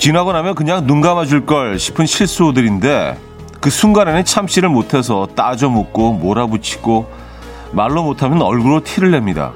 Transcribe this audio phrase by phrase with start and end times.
[0.00, 3.18] 지나고 나면 그냥 눈 감아줄 걸 싶은 실수들인데
[3.60, 7.06] 그 순간에는 참지를 못해서 따져 묻고 몰아붙이고
[7.72, 9.52] 말로 못하면 얼굴로 티를 냅니다.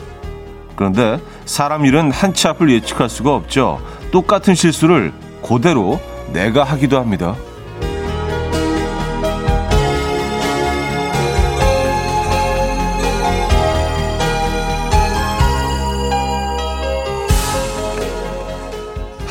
[0.77, 3.81] 그런데 사람 일은 한 치 앞을 예측할 수가 없죠.
[4.13, 5.99] 똑같은 실수를 그대로
[6.35, 7.35] 내가 하기도 합니다.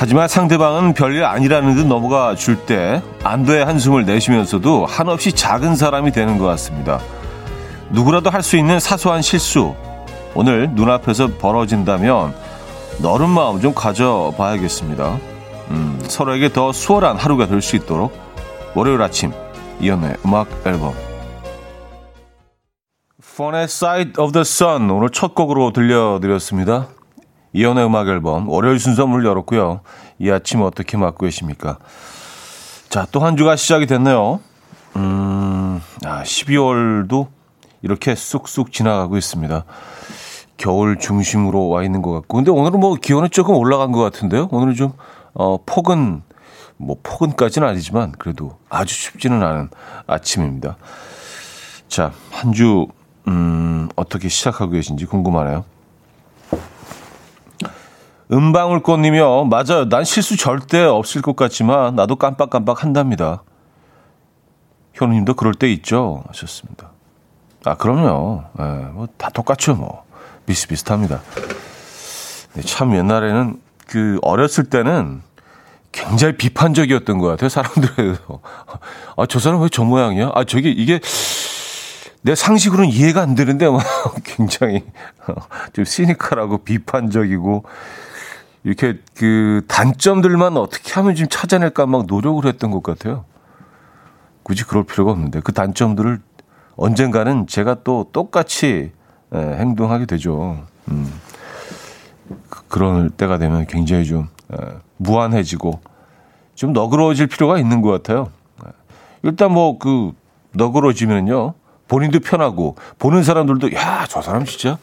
[0.03, 6.37] 하지만 상대방은 별일 아니라는 듯 넘어가 줄 때 안도의 한숨을 내쉬면서도 한없이 작은 사람이 되는
[6.37, 6.99] 것 같습니다.
[7.89, 9.73] 누구라도 할 수 있는 사소한 실수
[10.35, 12.35] 오늘 눈앞에서 벌어진다면
[13.01, 15.19] 너른 마음 좀 가져봐야겠습니다.
[15.71, 18.11] 음, 서로에게 더 수월한 하루가 될 수 있도록
[18.75, 19.31] 월요일 아침
[19.79, 20.91] 이연의 음악 앨범
[23.23, 26.89] Fun의 Side of the Sun 오늘 첫 곡으로 들려드렸습니다.
[27.53, 29.81] 이연의 음악 앨범 월요일 순서 문을 열었고요.
[30.19, 31.77] 이 아침 어떻게 맞고 계십니까?
[32.89, 34.39] 자, 또 한 주가 시작이 됐네요.
[34.95, 37.27] 음, 아, 12월도
[37.81, 39.65] 이렇게 쑥쑥 지나가고 있습니다.
[40.57, 42.37] 겨울 중심으로 와 있는 것 같고.
[42.37, 44.47] 근데 오늘은 뭐 기온은 조금 올라간 것 같은데요.
[44.51, 44.93] 오늘은 좀,
[45.33, 46.21] 어, 폭은,
[46.77, 49.69] 뭐 폭은까지는 아니지만 그래도 아주 춥지는 않은
[50.07, 50.77] 아침입니다.
[51.87, 52.87] 자, 한 주,
[53.27, 55.65] 음, 어떻게 시작하고 계신지 궁금하네요.
[58.33, 59.45] 은방울꽃님이요.
[59.45, 59.87] 맞아요.
[59.89, 63.43] 난 실수 절대 없을 것 같지만 나도 깜빡깜빡 한답니다.
[64.93, 66.23] 현우님도 그럴 때 있죠.
[66.27, 66.89] 하셨습니다.
[67.65, 68.43] 아, 그럼요.
[68.59, 70.03] 예, 뭐다 똑같죠, 뭐.
[70.45, 71.21] 비슷비슷합니다.
[72.53, 75.21] 네, 참 옛날에는 그 어렸을 때는
[75.91, 77.49] 굉장히 비판적이었던 것 같아요.
[77.49, 78.39] 사람들에서.
[79.15, 80.31] 아, 저 사람 왜 저 모양이야?
[80.33, 80.99] 아, 저게 이게
[82.21, 83.83] 내 상식으로는 이해가 안 되는데 막
[84.23, 84.83] 굉장히
[85.73, 87.63] 좀 시니컬하고 비판적이고
[88.63, 93.25] 이렇게 그 단점들만 어떻게 하면 좀 찾아낼까 막 노력을 했던 것 같아요.
[94.43, 96.19] 굳이 그럴 필요가 없는데 그 단점들을
[96.75, 98.91] 언젠가는 제가 또 똑같이
[99.35, 100.65] 예, 행동하게 되죠.
[100.89, 101.11] 음.
[102.49, 104.57] 그, 그런 때가 되면 굉장히 좀 예,
[104.97, 105.79] 무한해지고
[106.55, 108.31] 좀 너그러워질 필요가 있는 것 같아요.
[108.65, 108.71] 예.
[109.23, 110.13] 일단 뭐 그
[110.53, 111.53] 너그러워지면요
[111.93, 114.77] 본인도 편하고 보는 사람들도 야 저 사람 진짜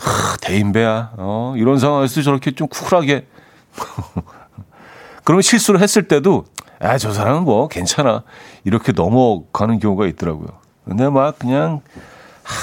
[0.00, 1.12] 하, 대인배야.
[1.18, 3.26] 어, 이런 상황에서 저렇게 좀 쿨하게
[5.24, 6.46] 그러면 실수를 했을 때도
[6.80, 8.22] 아 저 사람은 뭐 괜찮아
[8.64, 10.48] 이렇게 넘어가는 경우가 있더라고요.
[10.86, 11.82] 근데 막 그냥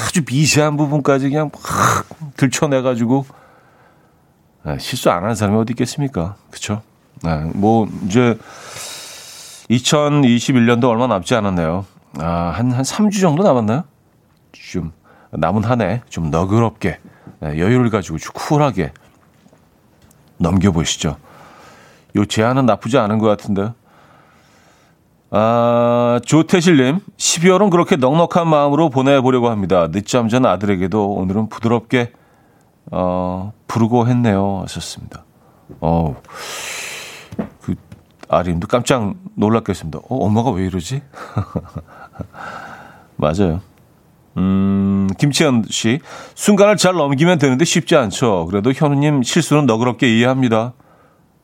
[0.07, 2.07] 아주 미세한 부분까지 그냥 막
[2.37, 3.25] 들춰내가지고
[4.63, 6.35] 아, 실수 안 하는 사람이 어디 있겠습니까?
[6.49, 6.81] 그쵸?
[7.23, 8.35] 아, 뭐 이제
[9.69, 11.85] 2021년도 얼마 남지 않았네요.
[12.19, 13.83] 아, 한, 한 3주 정도 남았나요?
[14.53, 14.91] 좀,
[15.31, 16.99] 남은 한 해 좀 너그럽게,
[17.39, 18.93] 네, 여유를 가지고 쿨하게
[20.37, 21.17] 넘겨보시죠.
[22.15, 23.73] 요 제안은 나쁘지 않은 것 같은데.
[25.31, 29.89] 아, 조태실님, 12월은 그렇게 넉넉한 마음으로 보내보려고 합니다.
[29.91, 32.13] 늦잠 전 아들에게도 오늘은 부드럽게,
[32.91, 34.61] 어, 부르고 했네요.
[34.63, 35.23] 하셨습니다.
[35.81, 36.15] 어
[37.61, 37.73] 그,
[38.29, 39.97] 아림도 깜짝 놀랐겠습니다.
[40.07, 41.01] 어, 엄마가 왜 이러지?
[43.17, 43.61] 맞아요.
[44.37, 45.99] 음, 김치현 씨.
[46.35, 48.45] 순간을 잘 넘기면 되는데 쉽지 않죠.
[48.49, 50.73] 그래도 현우님 실수는 너그럽게 이해합니다.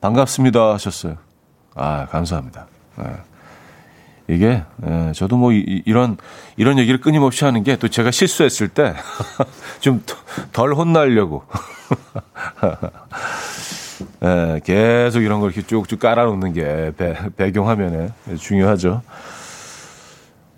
[0.01, 0.73] 반갑습니다.
[0.73, 1.15] 하셨어요.
[1.75, 2.67] 아, 감사합니다.
[2.97, 3.05] 네.
[4.27, 6.15] 이게, 예, 저도 뭐, 이, 이런,
[6.55, 8.93] 이런 얘기를 끊임없이 하는 게 또 제가 실수했을 때
[9.81, 10.03] 좀
[10.53, 11.43] 덜 혼나려고.
[14.23, 18.09] 예, 계속 이런 걸 이렇게 쭉쭉 깔아놓는 게 배, 배경화면에
[18.39, 19.01] 중요하죠.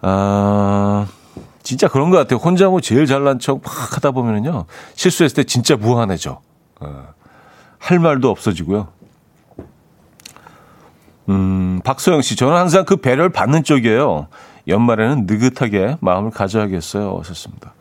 [0.04, 1.08] 아,
[1.64, 2.38] 진짜 그런 것 같아요.
[2.40, 4.66] 혼자 뭐 제일 잘난 척 막 하다 보면은요,
[4.96, 6.42] 실수했을 때 진짜 무한해져.
[6.82, 7.08] 어,
[7.80, 8.90] 할 말도 없어지고요.
[11.30, 14.28] 음, 박소영 씨, 저는 항상 그 배려를 받는 쪽이에요.
[14.68, 17.18] 연말에는 느긋하게 마음을 가져야겠어요.
[17.20, 17.74] 하셨습니다.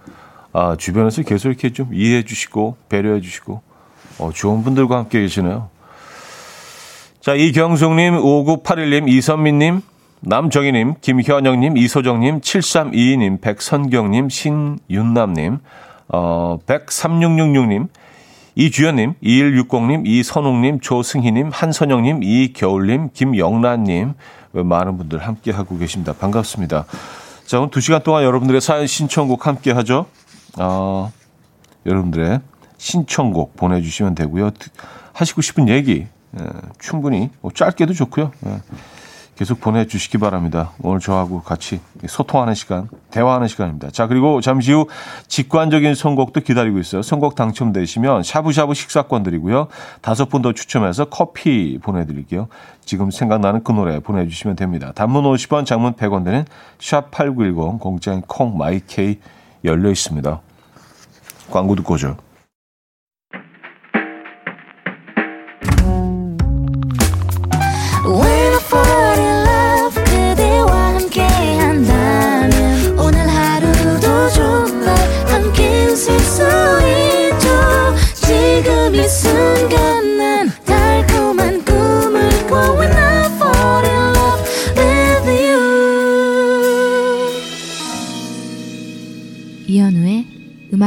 [0.53, 3.63] 아, 주변에서 계속 이렇게 좀 이해해 주시고, 배려해 주시고,
[4.19, 5.71] 어, 좋은 분들과 함께 계시네요.
[7.21, 9.83] 자, 이경숙님, 5981님, 이선민님,
[10.25, 15.59] 남정희님, 김현영님, 이소정님, 7322님, 백선경님, 신윤남님,
[16.09, 17.89] 어, 13666님,
[18.55, 24.15] 이주연님, 2160님, 이선웅님, 조승희님, 한선영님, 이겨울님, 김영란님,
[24.53, 26.13] 많은 분들 함께 하고 계십니다.
[26.13, 26.85] 반갑습니다.
[27.47, 30.07] 자, 오늘 2시간 동안 여러분들의 사연 신청곡 함께 하죠.
[30.59, 31.11] 어,
[31.85, 32.41] 여러분들의
[32.79, 34.51] 신청곡 보내주시면 되고요.
[35.15, 36.07] 하시고 싶은 얘기,
[36.39, 36.47] 예,
[36.79, 38.31] 충분히, 뭐 짧게도 좋고요.
[38.47, 38.61] 예.
[39.35, 40.73] 계속 보내주시기 바랍니다.
[40.83, 43.91] 오늘 저하고 같이 소통하는 시간, 대화하는 시간입니다.
[43.91, 44.87] 자, 그리고 잠시 후
[45.29, 47.01] 직관적인 선곡도 기다리고 있어요.
[47.01, 49.69] 선곡 당첨되시면 샤브샤브 식사권 드리고요.
[50.03, 52.49] 다섯 분 더 추첨해서 커피 보내드릴게요.
[52.85, 54.93] 지금 생각나는 그 노래 보내주시면 됩니다.
[54.95, 56.45] 단문 50원, 장문 100원 되는
[56.79, 59.19] 샵8910 공짜인 콩 마이케이
[59.65, 60.41] 열려 있습니다.
[61.51, 62.17] 광고 듣고 오죠.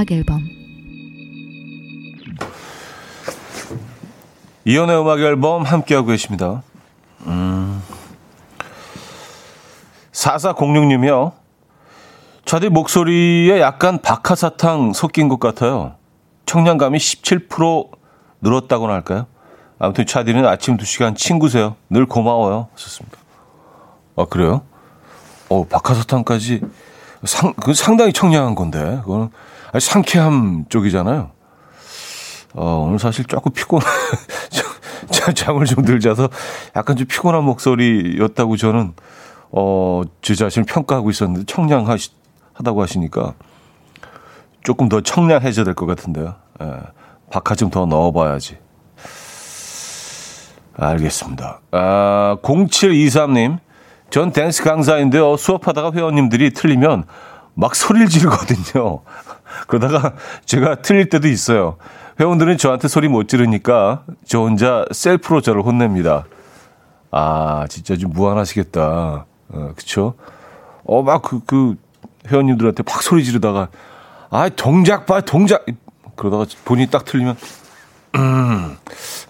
[0.06, 0.48] 음악 앨범
[4.66, 6.64] 이연의 음악 앨범 함께하고 계십니다.
[7.26, 7.82] 음.
[10.12, 11.34] 4406님이요.
[12.46, 15.96] 저들 목소리에 약간 박하사탕 섞인 것 같아요.
[16.46, 17.90] 청량감이 17%
[18.42, 19.26] 늘었다고나 할까요?
[19.78, 21.76] 아무튼 차디는 아침 2시간 친구세요.
[21.90, 22.70] 늘 고마워요.
[22.76, 23.18] 썼습니다.
[24.16, 24.62] 아, 그래요?
[25.50, 26.62] 어, 박하사탕까지
[27.26, 29.00] 상, 그 상당히 청량한 건데.
[29.04, 29.30] 그거는
[29.80, 31.32] 상쾌함 쪽이잖아요.
[32.54, 33.82] 어, 오늘 사실 조금 피곤,
[35.36, 36.30] 잠을 좀 들자서
[36.76, 38.94] 약간 좀 피곤한 목소리였다고 저는,
[39.52, 43.34] 어, 제 자신을 평가하고 있었는데 청량하다고 하시니까
[44.64, 46.36] 조금 더 청량해져야 될 것 같은데요.
[46.62, 46.66] 예,
[47.32, 48.58] 박하 좀 더 넣어봐야지.
[50.78, 51.62] 알겠습니다.
[51.72, 53.60] 아, 0723님.
[54.10, 55.36] 전 댄스 강사인데요.
[55.38, 57.06] 수업하다가 회원님들이 틀리면
[57.56, 59.02] 막 소리를 지르거든요.
[59.68, 60.14] 그러다가
[60.46, 61.78] 제가 틀릴 때도 있어요.
[62.20, 66.26] 회원들은 저한테 소리 못 지르니까 저 혼자 셀프로 저를 혼냅니다.
[67.12, 69.26] 아, 진짜 좀 무한하시겠다.
[69.50, 70.16] 어, 그쵸?
[70.86, 71.76] 어, 막 그, 그
[72.28, 73.70] 회원님들한테 팍 소리 지르다가,
[74.30, 75.66] 아, 동작 봐, 동작!
[76.16, 77.38] 그러다가 본인이 딱 틀리면,
[78.16, 78.78] 음,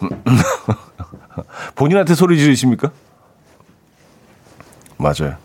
[0.02, 0.10] 음.
[1.76, 2.92] 본인한테 소리 지르십니까?
[4.98, 5.36] 맞아요.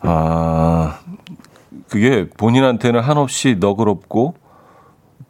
[0.00, 0.98] 아,
[1.88, 4.34] 그게 본인한테는 한없이 너그럽고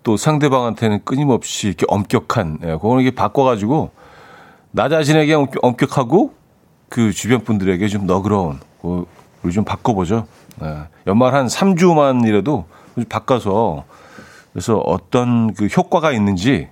[0.03, 3.91] 또 상대방한테는 끊임없이 이렇게 엄격한, 예, 그거는 이게 바꿔가지고
[4.73, 6.35] 나 자신에게 엄격하고
[6.89, 9.07] 그 주변 분들에게 좀 너그러운, 그,
[9.43, 10.27] 우리 좀 바꿔보죠.
[10.63, 12.65] 예, 연말 한 3주만이라도
[13.09, 13.85] 바꿔서
[14.53, 16.69] 그래서 어떤 그 효과가 있는지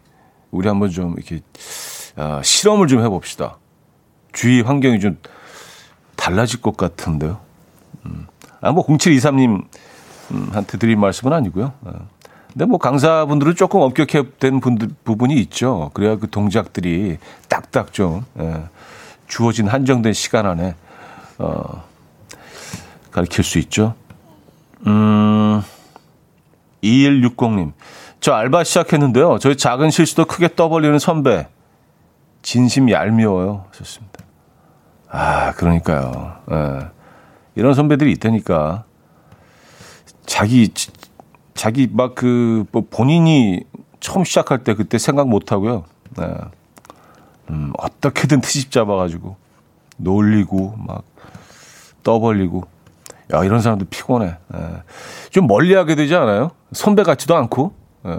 [0.51, 1.41] 우리 한번 좀 이렇게
[2.17, 3.59] 아, 실험을 좀 해봅시다.
[4.33, 5.19] 주위 환경이 좀
[6.17, 7.41] 달라질 것 같은데요.
[8.63, 8.67] 음.
[8.67, 9.65] 아, 뭐 0723님
[10.53, 11.73] 한테 드린 말씀은 아니고요.
[11.83, 12.09] 어.
[12.53, 15.91] 근데 뭐 강사분들은 조금 엄격해 된 분들, 부분이 있죠.
[15.95, 17.19] 그래야 그 동작들이
[17.49, 18.65] 딱딱 좀 예,
[19.29, 20.75] 주어진 한정된 시간 안에
[21.39, 21.85] 어,
[23.13, 23.95] 가르칠 수 있죠.
[24.87, 25.63] 음,
[26.83, 27.73] 2160님.
[28.21, 29.39] 저 알바 시작했는데요.
[29.39, 31.49] 저희 작은 실수도 크게 떠벌리는 선배.
[32.43, 33.67] 진심 얄미워요.
[33.73, 34.25] 좋습니다.
[35.09, 36.37] 아, 그러니까요.
[36.51, 37.00] 예.
[37.55, 38.85] 이런 선배들이 있다니까.
[40.27, 40.73] 자기,
[41.55, 43.65] 자기 막 그, 뭐 본인이
[44.01, 45.85] 처음 시작할 때 그때 생각 못 하고요.
[46.21, 46.35] 예.
[47.51, 49.37] 음, 어떻게든 트집 잡아가지고
[49.97, 51.05] 놀리고 막
[52.03, 52.65] 떠벌리고.
[53.33, 54.37] 야, 이런 사람들 피곤해.
[54.55, 54.83] 예.
[55.31, 56.51] 좀 멀리 하게 되지 않아요?
[56.73, 57.73] 선배 같지도 않고.
[58.07, 58.19] 예.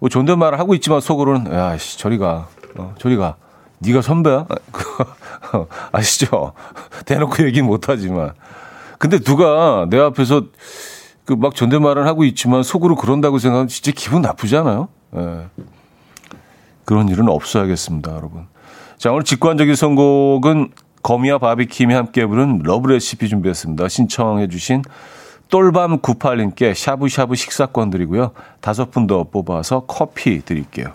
[0.00, 2.48] 뭐 존댓말을 하고 있지만 속으로는 야, 씨, 저리 가.
[2.76, 3.36] 어, 저리 가.
[3.80, 4.46] 네가 선배야?
[5.92, 6.52] 아시죠?
[7.06, 8.32] 대놓고 얘기 못 하지만.
[8.98, 10.42] 근데 누가 내 앞에서
[11.24, 14.88] 그 막 존댓말을 하고 있지만 속으로 그런다고 생각하면 진짜 기분 나쁘잖아요.
[15.16, 15.46] 예.
[16.86, 18.46] 그런 일은 없어야겠습니다, 여러분.
[18.96, 20.70] 자, 오늘 직관적인 선곡은
[21.02, 23.88] 거미와 바비킴이 함께 부른 Love Recipe 준비했습니다.
[23.88, 24.82] 신청해주신
[25.50, 28.32] 똘밤 98님께 샤브샤브 식사권 드리고요.
[28.62, 30.94] 다섯 분 더 뽑아서 커피 드릴게요.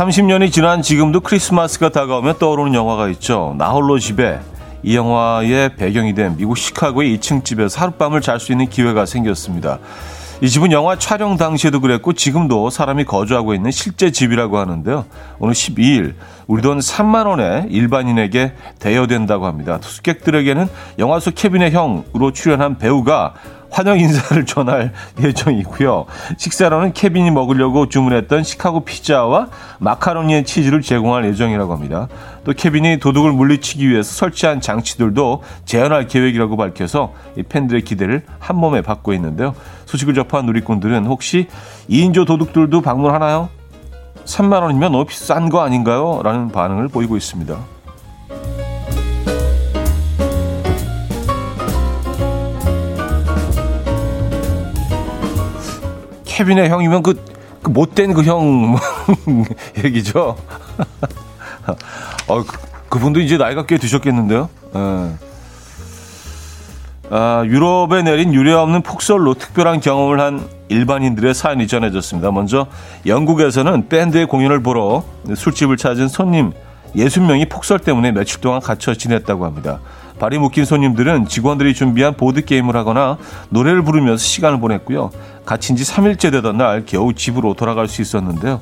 [0.00, 3.54] 30년이 지난 지금도 크리스마스가 다가오면 떠오르는 영화가 있죠.
[3.58, 4.40] 나홀로 집에
[4.82, 9.78] 이 영화의 배경이 된 미국 시카고의 2층 집에서 하룻밤을 잘 수 있는 기회가 생겼습니다.
[10.40, 15.04] 이 집은 영화 촬영 당시에도 그랬고 지금도 사람이 거주하고 있는 실제 집이라고 하는데요.
[15.38, 16.14] 오늘 12일
[16.46, 19.80] 우리 돈 3만 원에 일반인에게 대여된다고 합니다.
[19.80, 20.66] 투숙객들에게는
[20.98, 23.34] 영화 속 케빈의 형으로 출연한 배우가
[23.70, 26.06] 환영 인사를 전할 예정이고요.
[26.36, 29.48] 식사로는 케빈이 먹으려고 주문했던 시카고 피자와
[29.78, 32.08] 마카로니의 치즈를 제공할 예정이라고 합니다.
[32.44, 38.82] 또 케빈이 도둑을 물리치기 위해서 설치한 장치들도 재현할 계획이라고 밝혀서 이 팬들의 기대를 한 몸에
[38.82, 39.54] 받고 있는데요.
[39.86, 41.46] 소식을 접한 누리꾼들은 혹시
[41.88, 43.48] 2인조 도둑들도 방문하나요?
[44.24, 46.20] 3만 원이면 너무 비싼 거 아닌가요?
[46.22, 47.79] 라는 반응을 보이고 있습니다.
[56.40, 57.22] 케빈의 형이면 그,
[57.62, 58.78] 그 못된 그 형
[59.84, 60.36] 얘기죠.
[62.28, 62.44] 어,
[62.88, 64.48] 그, 분도 이제 나이가 꽤 드셨겠는데요.
[64.74, 65.10] 예.
[67.10, 72.30] 아, 유럽에 내린 유례 없는 폭설로 특별한 경험을 한 일반인들의 사연이 전해졌습니다.
[72.30, 72.68] 먼저
[73.04, 75.04] 영국에서는 밴드의 공연을 보러
[75.34, 76.52] 술집을 찾은 손님
[76.96, 79.80] 60명이 폭설 때문에 며칠 동안 갇혀 지냈다고 합니다.
[80.20, 83.16] 발이 묶인 손님들은 직원들이 준비한 보드게임을 하거나
[83.48, 85.10] 노래를 부르면서 시간을 보냈고요.
[85.46, 88.60] 갇힌 지 3일째 되던 날 겨우 집으로 돌아갈 수 있었는데요.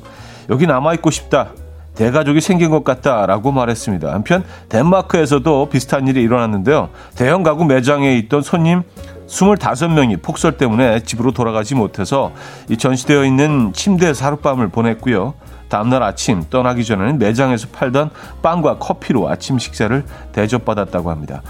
[0.49, 1.49] 여기 남아있고 싶다.
[1.95, 4.13] 대가족이 생긴 것 같다라고 말했습니다.
[4.13, 6.89] 한편 덴마크에서도 비슷한 일이 일어났는데요.
[7.15, 8.83] 대형 가구 매장에 있던 손님
[9.27, 12.31] 25명이 폭설 때문에 집으로 돌아가지 못해서
[12.69, 15.33] 이 전시되어 있는 침대에서 하룻밤을 보냈고요.
[15.69, 18.09] 다음날 아침 떠나기 전에는 매장에서 팔던
[18.41, 21.41] 빵과 커피로 아침 식사를 대접받았다고 합니다.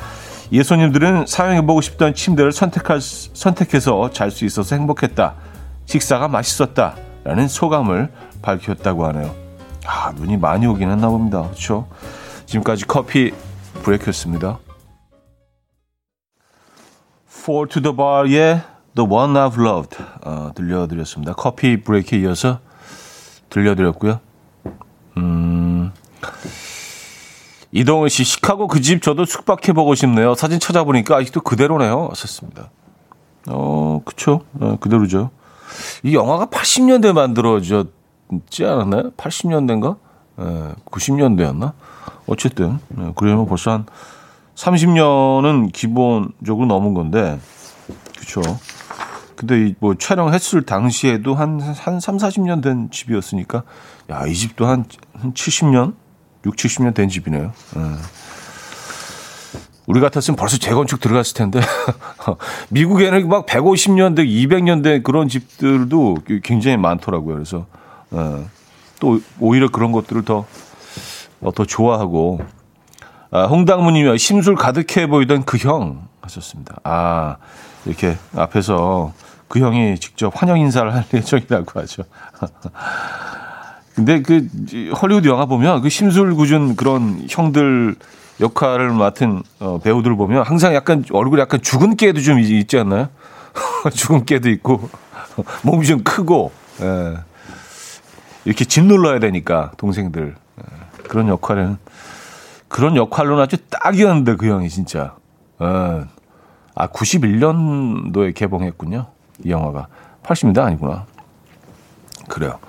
[0.52, 5.36] 예 손님들은 사용해보고 싶던 침대를 선택할, 선택해서 잘 수 있어서 행복했다.
[5.86, 6.96] 식사가 맛있었다.
[7.24, 8.12] 라는 소감을
[8.42, 9.36] 밝혔다고 하네요.
[9.86, 11.42] 아, 눈이 많이 오긴 했나 봅니다.
[11.44, 11.88] 그렇죠?
[12.46, 13.32] 지금까지 커피
[13.84, 14.60] 브레이크였습니다.
[17.28, 18.62] Four to the Bar의
[18.96, 21.34] The One I've Loved 어, 들려드렸습니다.
[21.34, 22.60] 커피 브레이크에 이어서
[23.50, 24.20] 들려드렸고요.
[25.18, 25.92] 음,
[27.72, 30.36] 이동훈 씨, 시카고 그 집 저도 숙박해보고 싶네요.
[30.36, 32.08] 사진 찾아보니까 아직도 그대로네요.
[32.10, 32.70] 하셨습니다.
[33.48, 34.42] 어, 그쵸.
[34.60, 35.32] 어, 그대로죠.
[36.04, 39.12] 이 영화가 80년대 만들어졌지 않았나요?
[39.12, 39.98] 80년대인가?
[40.40, 41.74] 예, 90년대였나?
[42.28, 43.86] 어쨌든, 예, 그러면 벌써 한
[44.56, 47.40] 30년은 기본적으로 넘은 건데,
[48.18, 48.42] 그쵸.
[49.40, 53.64] 근데 뭐 촬영했을 당시에도 한, 한 3, 40년 된 집이었으니까,
[54.10, 55.94] 야, 이 집도 한, 한 70년?
[56.46, 57.54] 6, 70년 된 집이네요.
[57.78, 57.82] 예.
[59.86, 61.62] 우리 같았으면 벌써 재건축 들어갔을 텐데.
[62.70, 67.36] 미국에는 막 150년대, 200년대 그런 집들도 굉장히 많더라고요.
[67.36, 67.66] 그래서,
[68.14, 68.44] 예.
[69.00, 70.46] 또 오히려 그런 것들을 더,
[71.40, 72.42] 어, 더 좋아하고.
[73.32, 76.76] 아, 홍당무님이 심술 가득해 보이던 그 형 하셨습니다.
[76.84, 77.38] 아,
[77.86, 79.14] 이렇게 앞에서
[79.50, 82.04] 그 형이 직접 환영 인사를 할 예정이라고 하죠.
[83.96, 84.48] 근데 그
[85.02, 87.96] 헐리우드 영화 보면 그 심술궂은 그런 형들
[88.40, 93.10] 역할을 맡은 어, 배우들 보면 항상 약간 얼굴에 약간 죽은 깨도 좀 있지 않나요?
[93.92, 94.90] 죽은 깨도 있고
[95.64, 97.18] 몸이 좀 크고 예.
[98.46, 101.04] 이렇게 짓눌러야 되니까 동생들 예.
[101.10, 101.78] 그런 역할은
[102.70, 105.16] 그런 역할로는 아주 딱이었는데 그 형이 진짜
[105.62, 105.66] 예.
[106.76, 109.08] 아 91년도에 개봉했군요.
[109.44, 109.88] 이 영화가
[110.24, 111.06] 80년대 아니구나.
[112.28, 112.60] 그래요.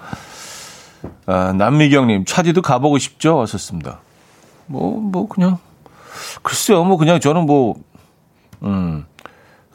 [1.26, 3.36] 아, 남미경님, 차디도 가보고 싶죠?
[3.36, 4.00] 왔었습니다.
[4.66, 5.58] 뭐, 뭐, 그냥,
[6.42, 7.74] 글쎄요, 뭐, 그냥 저는 뭐,
[8.62, 9.06] 음,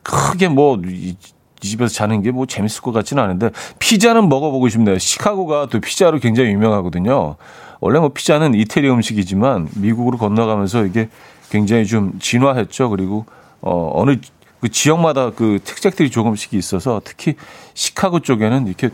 [0.03, 1.15] 크게 뭐, 이,
[1.61, 3.49] 이 집에서 자는 게 뭐 재밌을 것 같지는 않은데,
[3.79, 4.97] 피자는 먹어보고 싶네요.
[4.99, 7.35] 시카고가 또 피자로 굉장히 유명하거든요.
[7.79, 11.09] 원래 뭐 피자는 이태리 음식이지만, 미국으로 건너가면서 이게
[11.49, 12.89] 굉장히 좀 진화했죠.
[12.89, 13.25] 그리고,
[13.61, 14.17] 어, 어느
[14.61, 17.35] 그 지역마다 그 특색들이 조금씩 있어서 특히
[17.73, 18.89] 시카고 쪽에는 이렇게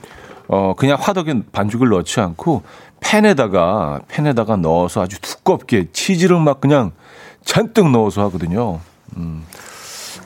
[0.47, 2.63] 어 그냥 화덕에 반죽을 넣지 않고
[2.99, 6.91] 팬에다가 팬에다가 넣어서 아주 두껍게 치즈를 막 그냥
[7.43, 8.79] 잔뜩 넣어서 하거든요.
[9.17, 9.45] 음.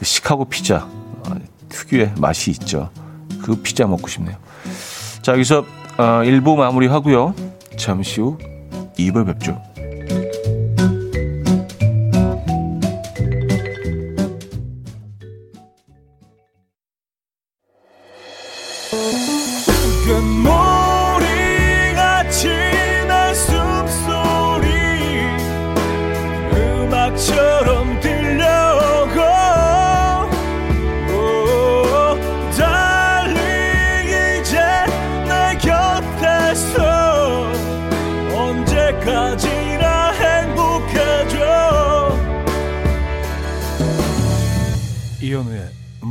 [0.02, 1.36] 시카고 피자 어,
[1.70, 2.90] 특유의 맛이 있죠.
[3.42, 4.38] 그 피자 먹고 싶네요.
[5.22, 5.60] 자 여기서
[5.98, 7.34] 어, 1부 마무리하고요.
[7.78, 8.38] 잠시 후
[8.98, 9.62] 2부 뵙죠.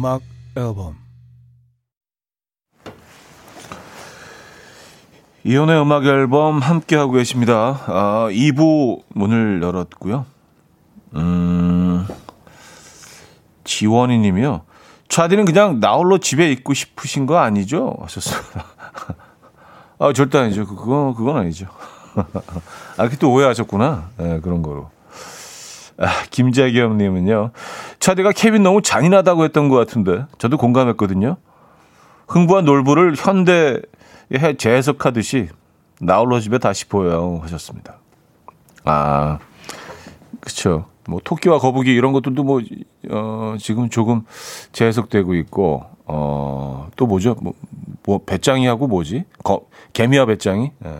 [0.05, 0.21] 음악
[0.55, 0.99] 앨범
[5.45, 7.81] 이혼의 음악 앨범 함께 하고 계십니다.
[7.87, 10.27] 아, 2부 문을 열었고요.
[11.15, 12.07] 음.
[13.65, 14.67] 지원이 님이요.
[15.09, 17.97] 차디는 그냥 나홀로 집에 있고 싶으신 거 아니죠?
[18.03, 18.67] 하셨습니다.
[19.99, 20.67] 아, 절대 아니죠.
[20.67, 21.67] 그거 그건 아니죠.
[22.99, 24.11] 아, 그또 오해하셨구나.
[24.19, 24.91] 네, 그런 거로.
[25.99, 27.51] 아, 김재겸 님은요.
[28.01, 30.27] 차디가 케빈 너무 잔인하다고 했던 것 같은데.
[30.39, 31.37] 저도 공감했거든요.
[32.29, 33.81] 흥부한 놀부를 현대에
[34.59, 35.49] 재해석하듯이
[36.01, 37.99] 나홀로 집에 다시 보여 하셨습니다.
[38.85, 39.39] 아,
[40.41, 40.87] 그쵸.
[41.07, 42.63] 뭐 토끼와 거북이 이런 것들도 뭐
[43.11, 44.23] 어, 지금 조금
[44.73, 47.37] 재해석되고 있고 어, 또 뭐죠?
[47.41, 47.53] 뭐,
[48.05, 49.25] 뭐 배짱이하고 뭐지?
[49.43, 50.71] 거, 개미와 배짱이.
[50.85, 50.91] 예.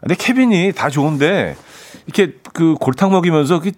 [0.00, 1.56] 근데 케빈이 다 좋은데
[2.06, 3.72] 이렇게 그 골탕 먹이면서 그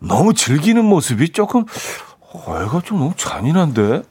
[0.00, 1.64] 너무 즐기는 모습이 조금
[2.20, 4.02] 어, 애가 좀 너무 잔인한데.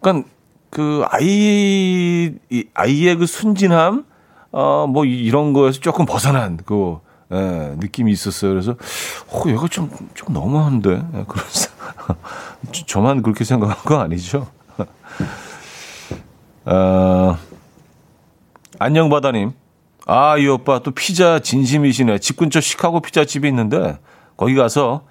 [0.00, 0.28] 그러니까
[0.70, 2.32] 그 아이
[2.74, 4.04] 아이의 그 순진함
[4.52, 6.98] 어뭐 이런 거에서 조금 벗어난 그
[7.32, 8.50] 예, 느낌이 있었어요.
[8.52, 8.72] 그래서
[9.28, 10.90] 어 얘가 좀좀 너무한데.
[10.90, 11.70] 예, 그래서
[12.86, 14.48] 저만 그렇게 생각한 거 아니죠?
[16.66, 17.36] 어,
[18.78, 19.52] 안녕 바다님.
[20.12, 22.18] 아, 이 오빠 또 피자 진심이시네.
[22.18, 23.96] 집 근처 시카고 피자집이 있는데
[24.36, 25.04] 거기 가서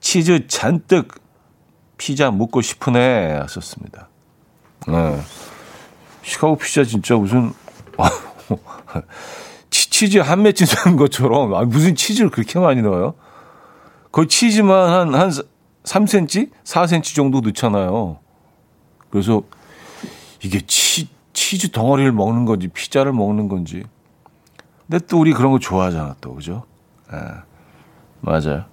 [0.00, 1.22] 치즈 잔뜩
[1.98, 4.08] 피자 먹고 싶으네 하셨습니다.
[4.88, 5.20] 네.
[6.22, 7.52] 시카고 피자 진짜 무슨
[9.70, 13.14] 치즈 한 맷집 넣는 것처럼 아, 무슨 치즈를 그렇게 많이 넣어요?
[14.10, 15.30] 거의 치즈만 한, 한
[15.84, 16.50] 3cm?
[16.64, 18.18] 4cm 정도 넣잖아요.
[19.10, 19.44] 그래서
[20.42, 23.84] 이게 치, 치즈 덩어리를 먹는 건지 피자를 먹는 건지.
[24.86, 26.64] 근데 또 우리 그런 거 좋아하잖아 또 그죠?
[27.12, 27.16] 예.
[27.16, 27.22] 네.
[28.20, 28.64] 맞아요.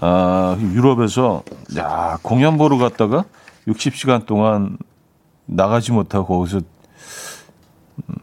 [0.00, 1.42] 아, 유럽에서
[1.76, 3.24] 야, 공연 보러 갔다가
[3.66, 4.78] 60시간 동안
[5.46, 8.14] 나가지 못하고 거기서 음,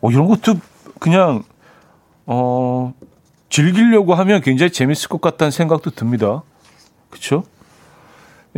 [0.00, 0.54] 뭐 이런 것도
[1.00, 1.42] 그냥
[2.26, 2.94] 어
[3.48, 6.42] 즐기려고 하면 굉장히 재밌을 것 같다는 생각도 듭니다.
[7.10, 7.44] 그렇죠?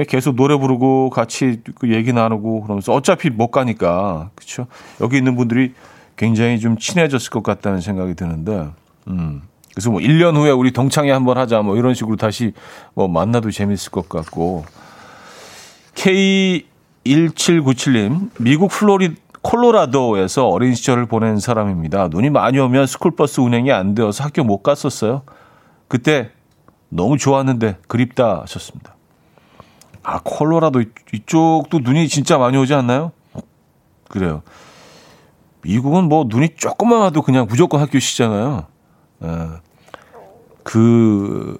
[0.08, 4.66] 계속 노래 부르고 같이 그 얘기 나누고 그러면서 어차피 못 가니까 그렇죠?
[5.00, 5.72] 여기 있는 분들이
[6.16, 8.68] 굉장히 좀 친해졌을 것 같다는 생각이 드는데
[9.08, 9.42] 음.
[9.74, 12.52] 그래서 뭐 1년 후에 우리 동창회 한번 하자 뭐 이런 식으로 다시
[12.94, 14.64] 뭐 만나도 재밌을 것 같고
[15.94, 22.08] K1797님 미국 플로리 콜로라도에서 어린 시절을 보낸 사람입니다.
[22.08, 25.22] 눈이 많이 오면 스쿨버스 운행이 안 되어서 학교 못 갔었어요.
[25.86, 26.30] 그때
[26.88, 28.96] 너무 좋았는데 그립다 하셨습니다.
[30.02, 33.12] 아, 콜로라도 이쪽도 눈이 진짜 많이 오지 않나요?
[34.08, 34.42] 그래요.
[35.66, 38.66] 미국은 뭐 눈이 조금만 와도 그냥 무조건 학교 쉬잖아요.
[39.24, 39.48] 예.
[40.62, 41.58] 그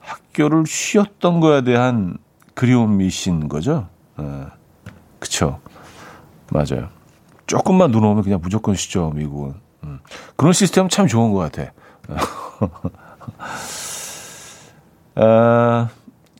[0.00, 2.18] 학교를 쉬었던 거에 대한
[2.54, 3.88] 그리움이신 거죠.
[4.20, 4.46] 예.
[5.18, 5.60] 그쵸.
[6.50, 6.88] 맞아요.
[7.46, 9.54] 조금만 눈 오면 그냥 무조건 쉬죠, 미국은.
[9.84, 10.00] 음.
[10.36, 11.72] 그런 시스템은 참 좋은 것 같아.
[15.16, 15.88] 아,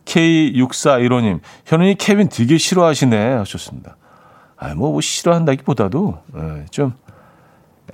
[0.04, 3.34] K6415님, 현은이 케빈 되게 싫어하시네.
[3.34, 3.96] 하셨습니다.
[4.60, 6.92] 아, 뭐, 뭐 싫어한다기보다도, 에, 좀,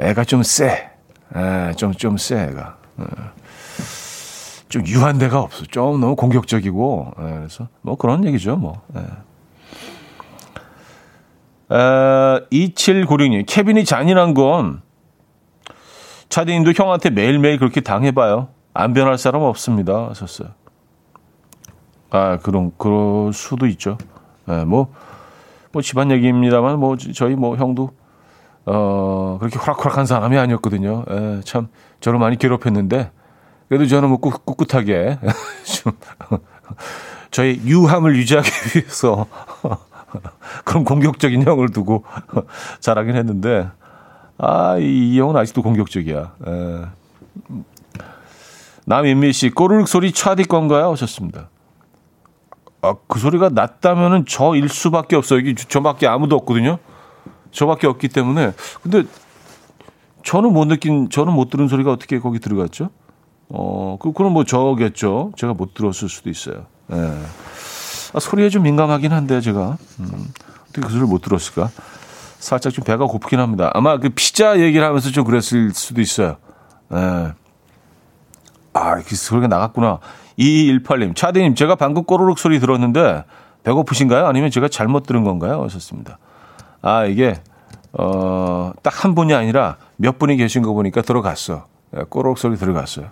[0.01, 0.91] 애가 좀 쎄.
[1.35, 2.77] 에, 좀, 좀 쎄, 애가.
[3.01, 3.05] 에.
[4.69, 5.65] 좀 유한 데가 없어.
[5.67, 8.83] 좀 너무 공격적이고, 에, 그래서, 뭐 그런 얘기죠, 뭐.
[8.97, 9.01] 에.
[11.73, 14.83] 어, 2796님, 케빈이 잔인한 건
[16.29, 18.49] 차디님도 형한테 매일매일 그렇게 당해봐요.
[18.75, 20.09] 안 변할 사람 없습니다.
[20.09, 20.49] 하셨어요.
[22.11, 23.99] 아, 그런, 그럴 수도 있죠.
[24.49, 24.93] 예, 뭐,
[25.77, 27.91] 뭐 집안 얘기입니다만, 뭐, 저희 뭐 형도,
[28.65, 31.05] 어, 그렇게 호락호락한 사람이 아니었거든요.
[31.11, 31.69] 예, 참,
[32.01, 33.11] 저를 많이 괴롭혔는데,
[33.69, 35.19] 그래도 저는 뭐 꿋, 꿋꿋하게,
[35.65, 35.93] 좀,
[37.31, 39.27] 저희 유함을 유지하기 위해서,
[40.65, 42.05] 그런 공격적인 형을 두고
[42.81, 43.69] 잘하긴 했는데,
[44.39, 46.33] 아, 이, 이 형은 아직도 공격적이야.
[46.47, 46.85] 에.
[48.87, 50.93] 남인미 씨, 꼬르륵 소리 차디 건가요?
[50.93, 51.51] 하셨습니다.
[52.83, 55.41] 아, 그 소리가 났다면은 저일 수밖에 없어요.
[55.41, 56.79] 여기 저밖에 아무도 없거든요.
[57.51, 58.53] 저밖에 없기 때문에.
[58.83, 59.05] 근데
[60.25, 62.91] 저는 못 느낀, 저는 못 들은 소리가 어떻게 거기 들어갔죠?
[63.49, 65.33] 어, 그, 그럼 뭐 저겠죠.
[65.37, 66.67] 제가 못 들었을 수도 있어요.
[66.93, 66.97] 예.
[68.13, 70.33] 아, 소리에 좀 민감하긴 한데 제가 음,
[70.65, 71.71] 어떻게 그 소리를 못 들었을까?
[72.39, 73.71] 살짝 좀 배가 고프긴 합니다.
[73.75, 76.37] 아마 그 피자 얘기를 하면서 좀 그랬을 수도 있어요.
[76.93, 77.33] 예.
[78.73, 80.01] 아, 그 소리가 나갔구나.
[80.39, 83.25] 2218님, 차대님, 제가 방금 꼬르륵 소리 들었는데
[83.63, 84.27] 배고프신가요?
[84.27, 85.63] 아니면 제가 잘못 들은 건가요?
[85.65, 86.19] 하셨습니다.
[86.83, 87.35] 아, 이게,
[87.93, 91.67] 어, 딱 한 분이 아니라 몇 분이 계신 거 보니까 들어갔어.
[91.97, 93.07] 예, 꼬르륵 소리 들어갔어요.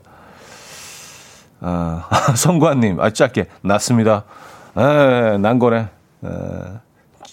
[1.60, 4.24] 아, 성관님, 아, 짧게, 났습니다.
[4.76, 5.88] 에, 난 거네.
[6.24, 6.28] 에,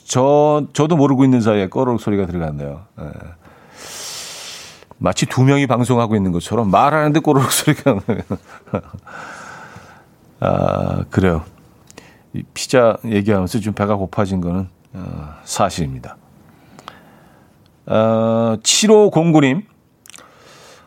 [0.05, 2.81] 저, 저도 모르고 있는 사이에 꺼르륵 소리가 들어갔네요.
[2.99, 3.03] 에.
[4.97, 8.19] 마치 두 명이 방송하고 있는 것처럼 말하는데 꼬르륵 소리가 나요.
[10.41, 11.43] 아, 그래요.
[12.33, 16.17] 이 피자 얘기하면서 좀 배가 고파진 거는 어, 사실입니다.
[17.85, 19.63] 어, 7509님.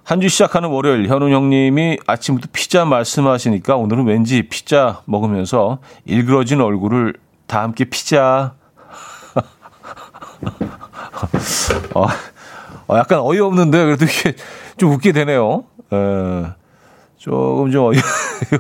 [0.07, 7.15] 한 주 시작하는 월요일 현우 형님이 아침부터 피자 말씀하시니까 오늘은 왠지 피자 먹으면서 일그러진 얼굴을
[7.47, 8.53] 다 함께 피자.
[11.95, 12.07] 어,
[12.87, 14.35] 어, 약간 어이없는데 그래도 이게
[14.77, 15.65] 좀 웃게 되네요.
[15.91, 15.97] 에,
[17.25, 18.03] 조금 좀 어이가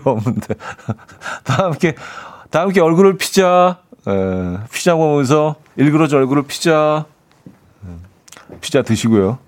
[0.04, 0.54] 없는데
[1.44, 1.94] 다 함께
[2.50, 3.78] 다 함께 얼굴을 피자.
[4.06, 7.04] 에, 피자 먹으면서 일그러져 얼굴을 피자.
[8.62, 9.38] 피자 드시고요.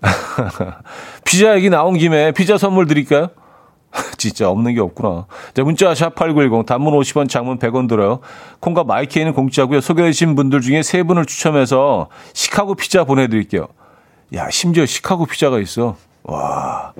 [1.24, 3.28] 피자 얘기 나온 김에 피자 선물 드릴까요?
[4.16, 5.26] 진짜 없는 게 없구나.
[5.52, 8.20] 자, 문자 샵8910 단문 50원 장문 100원 들어요.
[8.60, 9.82] 콩과 마이케이는 공짜고요.
[9.82, 13.66] 소개해주신 분들 중에 세 분을 추첨해서 시카고 피자 보내드릴게요.
[14.34, 15.96] 야, 심지어 시카고 피자가 있어.
[16.22, 16.92] 와,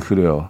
[0.00, 0.48] 그래요.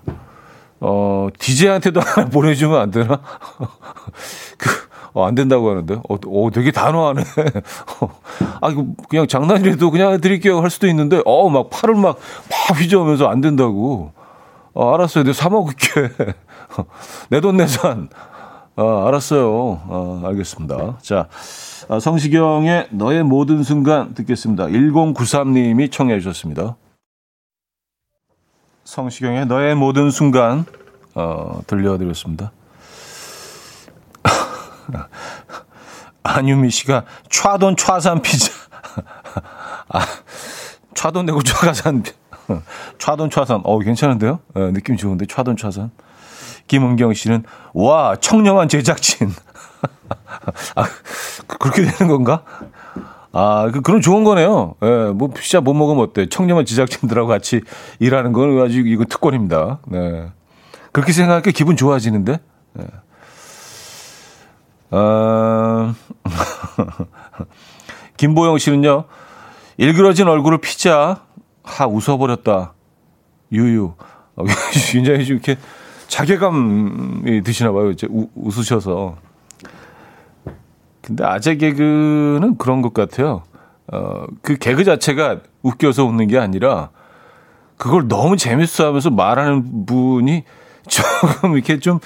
[0.80, 3.20] 어, DJ한테도 하나 보내주면 안 되나?
[4.56, 4.70] 그,
[5.12, 5.94] 어, 안 된다고 하는데.
[6.08, 7.22] 어, 어 되게 단호하네.
[8.62, 13.28] 아, 이거 그냥 장난이라도 그냥 드릴게요 할 수도 있는데, 어, 막 팔을 막, 막 휘저으면서
[13.28, 14.12] 안 된다고.
[14.72, 15.24] 어, 알았어요.
[15.24, 16.08] 내가 사먹을게.
[17.28, 18.08] 내 돈 내산.
[18.76, 19.50] 어, 알았어요.
[19.52, 20.98] 어, 알겠습니다.
[21.02, 21.28] 자,
[21.88, 24.66] 아, 성시경의 너의 모든 순간 듣겠습니다.
[24.66, 26.76] 1093님이 청해 주셨습니다.
[28.84, 30.64] 성시경의 너의 모든 순간
[31.14, 32.52] 어, 들려드렸습니다.
[36.22, 38.52] 안유미 씨가 차돈 차산 피자.
[39.88, 40.06] 아,
[40.94, 42.04] 차돈 내고 차가산
[42.98, 43.60] 차돈 차산.
[43.64, 44.40] 어 괜찮은데요?
[44.54, 45.90] 네, 느낌 좋은데 차돈 차산.
[46.66, 49.32] 김은경 씨는 와 청렴한 제작진.
[50.76, 50.84] 아,
[51.46, 52.44] 그렇게 되는 건가?
[53.32, 54.74] 아, 그, 그럼 좋은 거네요.
[54.82, 56.28] 예, 뭐, 피자 못 먹으면 어때?
[56.28, 57.60] 청렴한 제작진들하고 같이
[57.98, 59.78] 일하는 건 아주 이거 특권입니다.
[59.86, 60.28] 네.
[60.92, 62.38] 그렇게 생각하니까 기분 좋아지는데?
[62.72, 62.84] 네.
[64.90, 65.94] 어,
[68.16, 69.04] 김보영 씨는요,
[69.76, 71.22] 일그러진 얼굴을 피자,
[71.62, 72.74] 하, 웃어버렸다.
[73.52, 73.94] 유유.
[74.36, 74.44] 어,
[74.92, 75.56] 굉장히 좀 이렇게
[76.08, 77.90] 자괴감이 드시나 봐요.
[77.90, 79.16] 이제 우, 웃으셔서.
[81.11, 83.42] 근데 아재 개그는 그런 것 같아요.
[83.92, 86.90] 어, 그 개그 자체가 웃겨서 웃는 게 아니라
[87.77, 90.44] 그걸 너무 재밌어 하면서 말하는 분이
[90.87, 91.99] 조금 이렇게 좀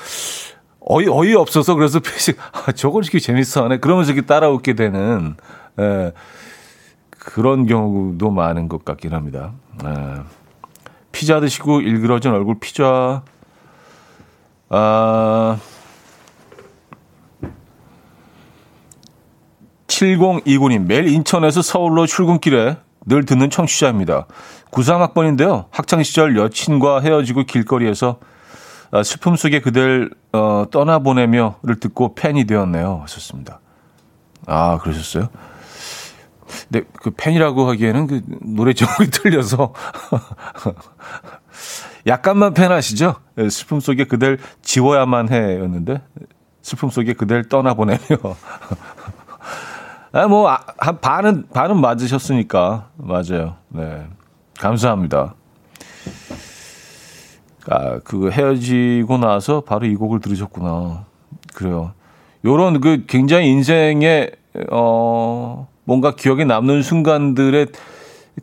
[0.80, 3.78] 어이, 어이 없어서 그래서 표식, 아, 저걸 이렇게 재밌어 하네.
[3.78, 5.36] 그러면서 이렇게 따라 웃게 되는,
[5.78, 6.12] 예,
[7.10, 9.52] 그런 경우도 많은 것 같긴 합니다.
[9.84, 10.22] 예.
[11.12, 13.22] 피자 드시고 일그러진 얼굴 피자,
[14.68, 15.58] 아,
[19.94, 24.26] 7029님, 매일 인천에서 서울로 출근길에 늘 듣는 청취자입니다.
[24.70, 25.66] 93학번인데요.
[25.70, 28.18] 학창시절 여친과 헤어지고 길거리에서
[28.90, 33.00] 아, 슬픔 속에 그댈 어, 떠나보내며를 듣고 팬이 되었네요.
[33.02, 33.60] 하셨습니다.
[34.46, 35.28] 아, 그러셨어요?
[36.70, 39.72] 근데 그 팬이라고 하기에는 그 노래 제목이 틀려서
[42.06, 43.16] 약간만 팬하시죠?
[43.38, 46.02] 예, 슬픔 속에 그댈 지워야만 해였는데
[46.62, 47.98] 슬픔 속에 그댈 떠나보내며
[50.16, 52.90] 아, 뭐, 아, 한 반은, 반은 맞으셨으니까.
[52.96, 53.56] 맞아요.
[53.66, 54.06] 네.
[54.60, 55.34] 감사합니다.
[57.68, 61.04] 아, 그 헤어지고 나서 바로 이 곡을 들으셨구나.
[61.52, 61.94] 그래요.
[62.44, 64.30] 요런 그 굉장히 인생에,
[64.70, 67.66] 어, 뭔가 기억에 남는 순간들에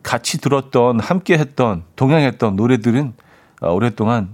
[0.03, 3.13] 같이 들었던, 함께 했던, 동행했던 노래들은
[3.61, 4.27] 아, 오랫동안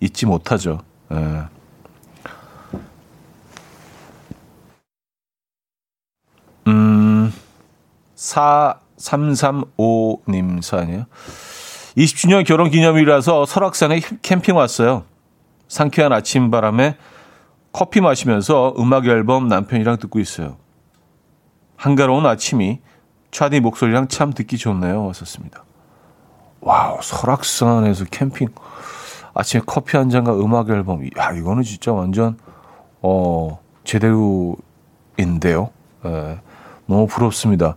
[0.00, 0.80] 잊지 못하죠.
[1.14, 1.44] 예.
[8.16, 11.04] 4335님 사연이에요.
[11.96, 15.04] 20주년 결혼 기념일이라서 설악산에 캠핑 왔어요.
[15.68, 16.96] 상쾌한 아침 바람에
[17.72, 20.56] 커피 마시면서 음악 앨범 남편이랑 듣고 있어요.
[21.76, 22.80] 한가로운 아침이
[23.30, 25.06] 차디 목소리랑 참 듣기 좋네요.
[25.06, 25.64] 왔었습니다.
[26.60, 28.48] Wow, 설악산에서 캠핑.
[29.34, 31.04] 아침에 커피 한 잔과 음악 앨범.
[31.18, 32.38] 야, 이거는 진짜 완전,
[33.02, 35.70] 어, 제대로인데요.
[36.06, 36.38] 예,
[36.86, 37.76] 너무 부럽습니다.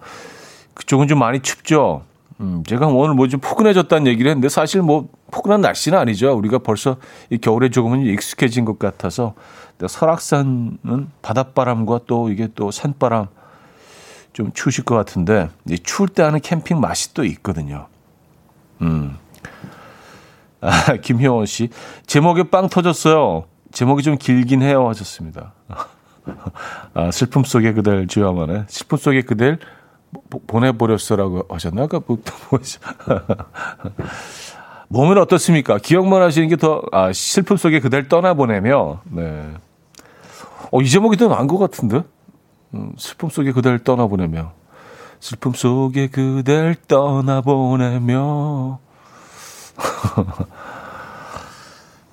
[0.73, 2.03] 그쪽은 좀 많이 춥죠?
[2.39, 6.33] 음, 제가 오늘 뭐 좀 포근해졌다는 얘기를 했는데 사실 뭐 포근한 날씨는 아니죠.
[6.37, 6.97] 우리가 벌써
[7.29, 9.33] 이 겨울에 조금은 익숙해진 것 같아서
[9.85, 13.27] 설악산은 바닷바람과 또 이게 또 산바람
[14.33, 17.87] 좀 추우실 것 같은데 이 추울 때 하는 캠핑 맛이 또 있거든요.
[18.81, 19.17] 음.
[20.61, 21.69] 아, 김효원 씨
[22.05, 23.45] 제목에 빵 터졌어요.
[23.71, 25.53] 제목이 좀 길긴 해요 하셨습니다.
[26.93, 29.59] 아, 슬픔 속에 그댈 지어만해 슬픔 속에 그댈
[30.47, 31.83] 보내버렸어라고 하셨나?
[31.83, 32.17] 아까 뭐,
[34.89, 35.77] 몸은 어떻습니까?
[35.77, 39.53] 기억만 하시는 게 더, 아, 슬픔 속에 그댈 떠나보내며, 네.
[40.71, 42.03] 어, 이 제목이 더 나은 것 같은데?
[42.73, 44.53] 음, 슬픔 속에 그댈 떠나보내며.
[45.19, 48.79] 슬픔 속에 그댈 떠나보내며.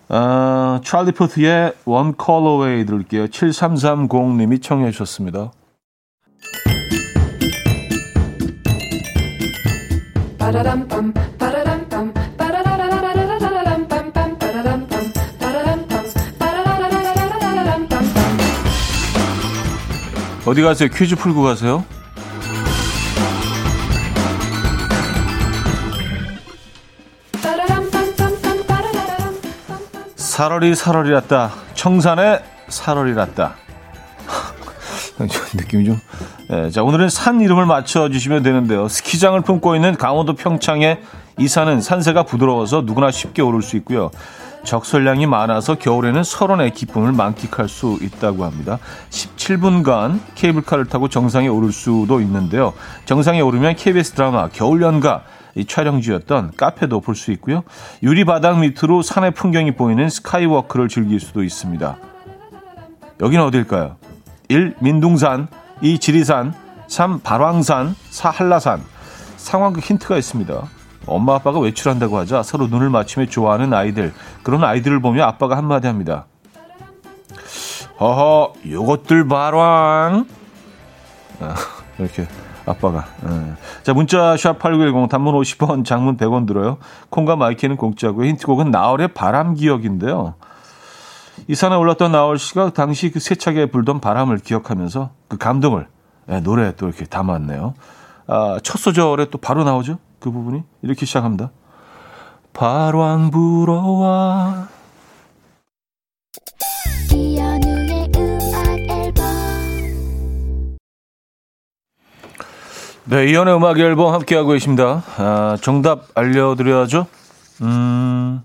[0.09, 3.27] 아, 찰리 포트의 One Call Away 들을게요.
[3.27, 5.51] 7330님이 청해 주셨습니다.
[20.47, 20.91] 어디 가세요?
[20.91, 21.85] 퀴즈 풀고 가세요?
[30.35, 31.53] 살얼이 살얼이 났다.
[31.75, 33.55] 청산에 살얼이 났다.
[35.55, 36.01] 느낌이 좀.
[36.51, 38.89] 네, 자, 오늘은 산 이름을 맞춰주시면 되는데요.
[38.89, 41.01] 스키장을 품고 있는 강원도 평창의
[41.39, 44.11] 이 산은 산세가 부드러워서 누구나 쉽게 오를 수 있고요.
[44.65, 48.81] 적설량이 많아서 겨울에는 설원의 기쁨을 만끽할 수 있다고 합니다.
[49.11, 52.73] 17분간 케이블카를 타고 정상에 오를 수도 있는데요.
[53.05, 55.23] 정상에 오르면 KBS 드라마 겨울연가
[55.65, 57.63] 촬영지였던 카페도 볼 수 있고요.
[58.03, 61.97] 유리 바닥 밑으로 산의 풍경이 보이는 스카이워크를 즐길 수도 있습니다.
[63.21, 63.97] 여기는 어딜까요?
[64.49, 64.75] 1.
[64.81, 65.47] 민둥산
[65.81, 65.99] 2.
[66.01, 66.55] 지리산
[66.89, 67.21] 3.
[67.21, 68.31] 발왕산 4.
[68.31, 68.83] 한라산
[69.37, 70.63] 상황극 힌트가 있습니다.
[71.07, 74.13] 엄마 아빠가 외출한다고 하자 서로 눈을 맞추며 좋아하는 아이들
[74.43, 76.27] 그런 아이들을 보며 아빠가 한마디 합니다.
[78.01, 80.27] 허허 요것들 발왕
[81.41, 81.55] 아,
[81.99, 82.27] 이렇게
[82.67, 83.05] 아빠가.
[83.27, 83.55] 예.
[83.83, 86.79] 자 문자 샵8910 단문 50원 장문 100원 들어요.
[87.11, 88.27] 콩과 마이케이는 공짜고요.
[88.29, 90.35] 힌트곡은 나얼의 바람 기억인데요.
[91.49, 95.89] 이 산에 올랐던 나얼 씨가 당시 그 세차게 불던 바람을 기억하면서 그 감동을
[96.31, 97.75] 예, 노래에 또 이렇게 담았네요.
[98.27, 99.99] 아, 첫 소절에 또 바로 나오죠?
[100.19, 100.63] 그 부분이?
[100.83, 101.51] 이렇게 시작합니다.
[102.55, 104.69] 바람 불어와
[113.07, 115.03] 네, 이연의 음악 앨범 함께하고 계십니다.
[115.19, 117.07] 아, 정답 알려드려야죠.
[117.61, 118.41] 음,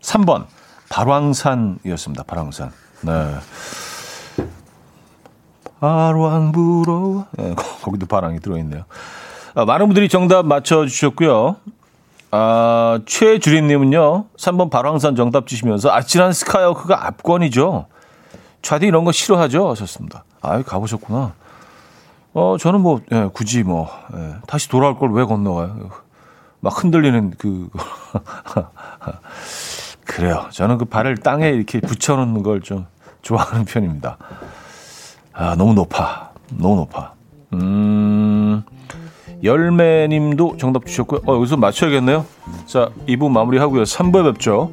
[0.00, 0.46] 3번.
[0.88, 2.24] 발왕산이었습니다.
[2.24, 2.72] 발왕산.
[3.02, 3.34] 네.
[6.52, 7.26] 불어.
[7.38, 8.82] 네, 거기도 바람이 들어있네요.
[9.54, 11.56] 아, 많은 분들이 정답 맞춰주셨고요.
[12.32, 17.86] 아, 최주림님은요, 3번 발왕산 정답 주시면서 아찔한 스카이워크가 압권이죠.
[18.62, 19.70] 좌디 이런 거 싫어하죠?
[19.70, 20.24] 하셨습니다.
[20.42, 21.34] 아, 가보셨구나.
[22.32, 25.90] 어, 저는 뭐, 예, 굳이 뭐, 예, 다시 돌아올 걸 왜 건너가요?
[26.60, 27.68] 막 흔들리는 그,
[30.06, 30.46] 그래요.
[30.50, 32.86] 저는 그 발을 땅에 이렇게 붙여놓는 걸 좀
[33.22, 34.16] 좋아하는 편입니다.
[35.32, 36.30] 아, 너무 높아.
[36.50, 37.12] 너무 높아.
[37.54, 38.62] 음,
[39.42, 41.20] 열매님도 정답 주셨고요.
[41.26, 42.26] 어, 여기서 맞춰야겠네요.
[42.66, 43.82] 자, 2부 마무리하고요.
[43.84, 44.72] 3부에 뵙죠.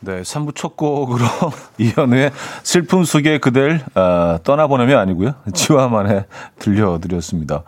[0.00, 1.24] 네, 3부 첫 곡으로
[1.78, 2.30] 이현우의
[2.62, 5.34] 슬픔 속에 그댈 어, 떠나보내면 아니고요.
[5.52, 6.26] 지화만에
[6.58, 7.62] 들려드렸습니다.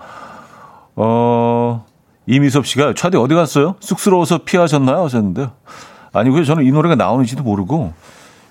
[0.97, 1.85] 어,
[2.27, 3.75] 이미섭 씨가 차디 어디 갔어요?
[3.81, 5.03] 쑥스러워서 피하셨나요?
[5.05, 5.51] 하셨는데요.
[6.13, 6.45] 아니고요.
[6.45, 7.93] 저는 이 노래가 나오는지도 모르고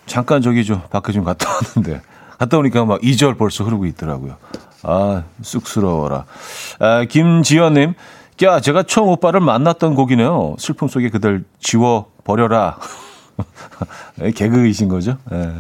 [0.06, 2.02] 잠깐 저기 좀 밖에 좀 갔다 왔는데
[2.38, 4.38] 갔다 오니까 막 2절 벌써 흐르고 있더라고요.
[4.84, 6.26] 아, 쑥스러워라.
[6.80, 7.94] 아, 김지연님,
[8.44, 10.56] 야, 제가 처음 오빠를 만났던 곡이네요.
[10.58, 12.78] 슬픔 속에 그들 지워 버려라.
[14.36, 15.17] 개그이신 거죠?
[15.32, 15.54] 예.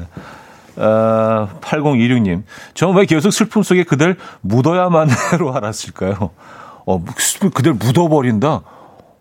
[0.77, 6.31] 아, 8026님, 저는 왜 계속 슬픔 속에 그들 묻어야만 해로 알았을까요?
[6.85, 7.03] 어,
[7.53, 8.61] 그들 묻어버린다?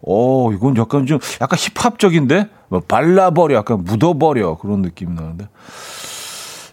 [0.06, 2.48] 어, 이건 약간 좀, 약간 힙합적인데?
[2.68, 4.58] 뭐 발라버려, 약간 묻어버려.
[4.58, 5.48] 그런 느낌이 나는데.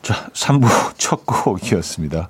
[0.02, 0.68] 자, 3부
[0.98, 2.30] 첫 곡이었습니다.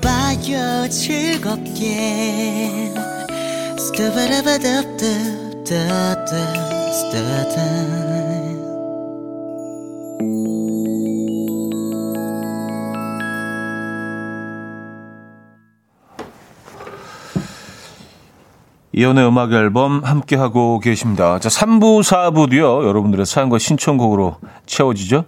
[0.00, 2.92] 들어봐요 즐겁게
[18.94, 21.38] 이연의 음악 앨범 함께하고 계십니다.
[21.38, 25.24] 자, 3부, 4부도요, 여러분들의 사연과 신청곡으로 채워지죠.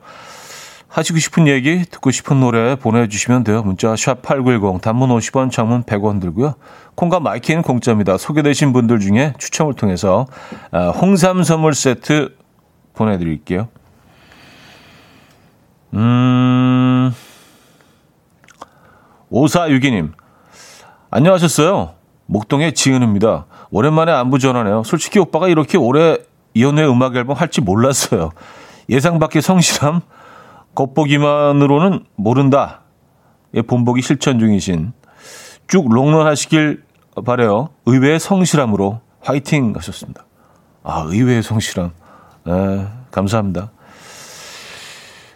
[0.94, 3.64] 하시고 싶은 얘기, 듣고 싶은 노래 보내주시면 돼요.
[3.64, 6.54] 문자 샵8910, 단문 50원, 장문 100원 들고요.
[6.94, 8.16] 콩과 마이케이는 공짜입니다.
[8.16, 10.28] 소개되신 분들 중에 추첨을 통해서
[10.70, 12.36] 아, 홍삼 선물 세트
[12.94, 13.66] 보내드릴게요.
[15.94, 17.12] 음,
[19.32, 20.12] 5462님,
[21.10, 21.94] 안녕하셨어요.
[22.26, 23.46] 목동의 지은입니다.
[23.72, 24.84] 오랜만에 안부 전하네요.
[24.84, 26.18] 솔직히 오빠가 이렇게 오래
[26.54, 28.30] 이연의 음악 앨범 할지 몰랐어요.
[28.88, 30.00] 예상 밖의 성실함,
[30.74, 32.80] 겉보기만으로는 모른다.
[33.54, 34.92] 예, 본보기 실천 중이신
[35.68, 36.82] 쭉 롱런 하시길
[37.24, 37.70] 바래요.
[37.86, 40.24] 의외의 성실함으로 화이팅 하셨습니다.
[40.82, 41.92] 아, 의외의 성실함.
[42.44, 43.70] 네, 감사합니다.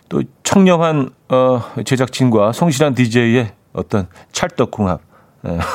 [0.08, 5.00] 또 청렴한 어, 제작진과 성실한 DJ의 어떤 찰떡궁합.
[5.42, 5.58] 네.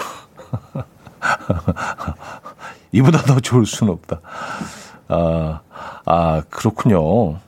[2.92, 4.20] 이보다 더 좋을 수는 없다.
[5.08, 5.62] 아,
[6.06, 7.40] 아 그렇군요.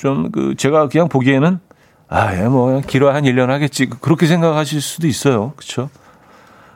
[0.00, 1.60] 좀 그 제가 그냥 보기에는
[2.08, 5.52] 아 예 뭐 길어야 한 1년 하겠지 그렇게 생각하실 수도 있어요.
[5.56, 5.90] 그렇죠?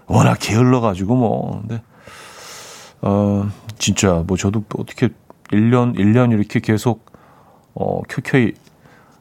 [0.06, 1.82] 워낙 게을러 가지고 뭐 근데
[3.00, 5.08] 어 진짜 뭐 저도 어떻게
[5.50, 7.06] 1년 1년 이렇게 계속
[7.74, 8.52] 어 켜켜이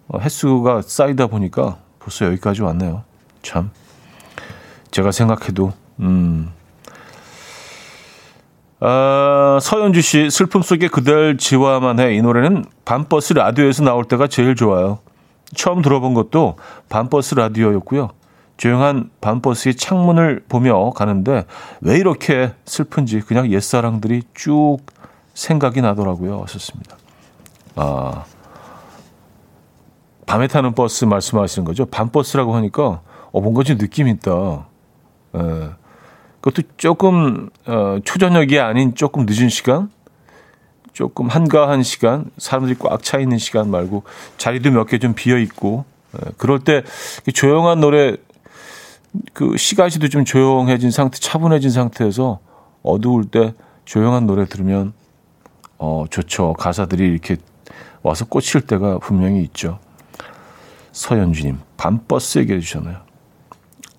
[0.09, 3.03] 어, 횟수가 쌓이다 보니까 벌써 여기까지 왔네요.
[3.41, 3.71] 참
[4.91, 6.51] 제가 생각해도 음
[8.85, 12.15] 아, 서현주 씨, 슬픔 속에 그댈 지화만 해.
[12.15, 14.99] 이 노래는 밤버스 라디오에서 나올 때가 제일 좋아요.
[15.55, 16.57] 처음 들어본 것도
[16.89, 18.09] 밤버스 라디오였고요.
[18.57, 21.45] 조용한 밤버스의 창문을 보며 가는데
[21.79, 24.79] 왜 이렇게 슬픈지 그냥 옛사랑들이 쭉
[25.33, 26.41] 생각이 나더라고요.
[26.41, 26.97] 왔었습니다.
[27.77, 28.25] 아,
[30.25, 31.85] 밤에 타는 버스 말씀하시는 거죠?
[31.85, 32.99] 밤버스라고 하니까
[33.31, 34.67] 어, 뭔가 좀 느낌 있다.
[35.37, 35.82] 예.
[36.43, 39.89] 그것도 조금 어, 초저녁이 아닌 조금 늦은 시간,
[40.91, 44.03] 조금 한가한 시간, 사람들이 꽉 차 있는 시간 말고
[44.37, 45.85] 자리도 몇 개 좀 비어 있고
[46.17, 46.83] 예, 그럴 때
[47.33, 48.17] 조용한 노래
[49.31, 52.39] 그 시가지도 좀 조용해진 상태, 차분해진 상태에서
[52.83, 53.53] 어두울 때
[53.85, 54.91] 조용한 노래 들으면
[55.77, 56.53] 어 좋죠.
[56.59, 57.37] 가사들이 이렇게
[58.01, 59.79] 와서 꽂힐 때가 분명히 있죠.
[60.91, 62.97] 서현주님, 밤버스 얘기해 주셨나요?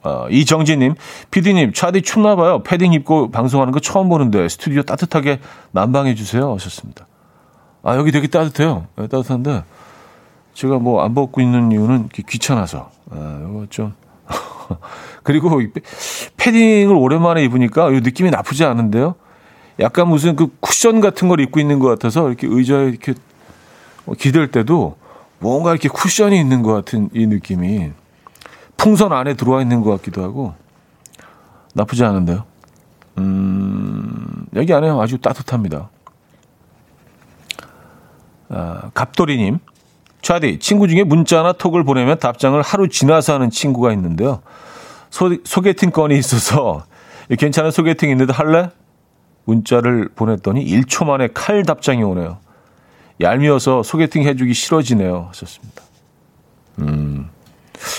[0.05, 0.94] 어, 이정진님,
[1.30, 2.62] 피디님, 차디 춥나봐요.
[2.62, 5.40] 패딩 입고 방송하는 거 처음 보는데 스튜디오 따뜻하게
[5.72, 6.52] 난방해주세요.
[6.55, 7.07] 하셨습니다.
[7.82, 8.86] 아, 여기 되게 따뜻해요.
[8.96, 9.64] 네, 따뜻한데,
[10.52, 12.90] 제가 뭐 안 벗고 있는 이유는 귀찮아서.
[13.11, 13.94] 아, 이거 좀.
[15.22, 15.61] 그리고
[16.36, 19.14] 패딩을 오랜만에 입으니까 이 느낌이 나쁘지 않은데요.
[19.80, 23.14] 약간 무슨 그 쿠션 같은 걸 입고 있는 것 같아서 이렇게 의자에 이렇게
[24.18, 24.96] 기댈 때도
[25.40, 27.90] 뭔가 이렇게 쿠션이 있는 것 같은 이 느낌이
[28.77, 30.55] 풍선 안에 들어와 있는 것 같기도 하고
[31.75, 32.45] 나쁘지 않은데요.
[33.18, 35.91] 음, 여기 안에 아주 따뜻합니다.
[38.49, 39.59] 아, 갑돌이님,
[40.22, 44.43] 차디, 친구 중에 문자나 톡을 보내면 답장을 하루 지나서 하는 친구가 있는데요.
[45.11, 46.85] 소, 소개팅 건이 있어서
[47.39, 48.70] 괜찮은 소개팅 있는데 할래?
[49.45, 52.39] 문자를 보냈더니 1초 만에 칼 답장이 오네요.
[53.20, 55.27] 얄미워서 소개팅 해주기 싫어지네요.
[55.29, 55.83] 하셨습니다.
[56.81, 57.31] 음,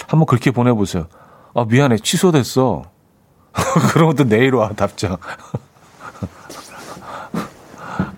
[0.07, 1.07] 한번 그렇게 보내보세요.
[1.53, 1.97] 아, 미안해.
[1.97, 2.83] 취소됐어.
[3.93, 5.17] 그런 것도 내일 와, 답장.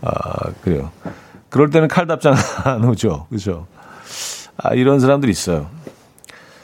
[0.02, 0.92] 아, 그래요.
[1.50, 3.28] 그럴 때는 칼 답장 안 오죠.
[3.30, 3.68] 그죠?
[4.58, 5.70] 아, 이런 사람들 있어요.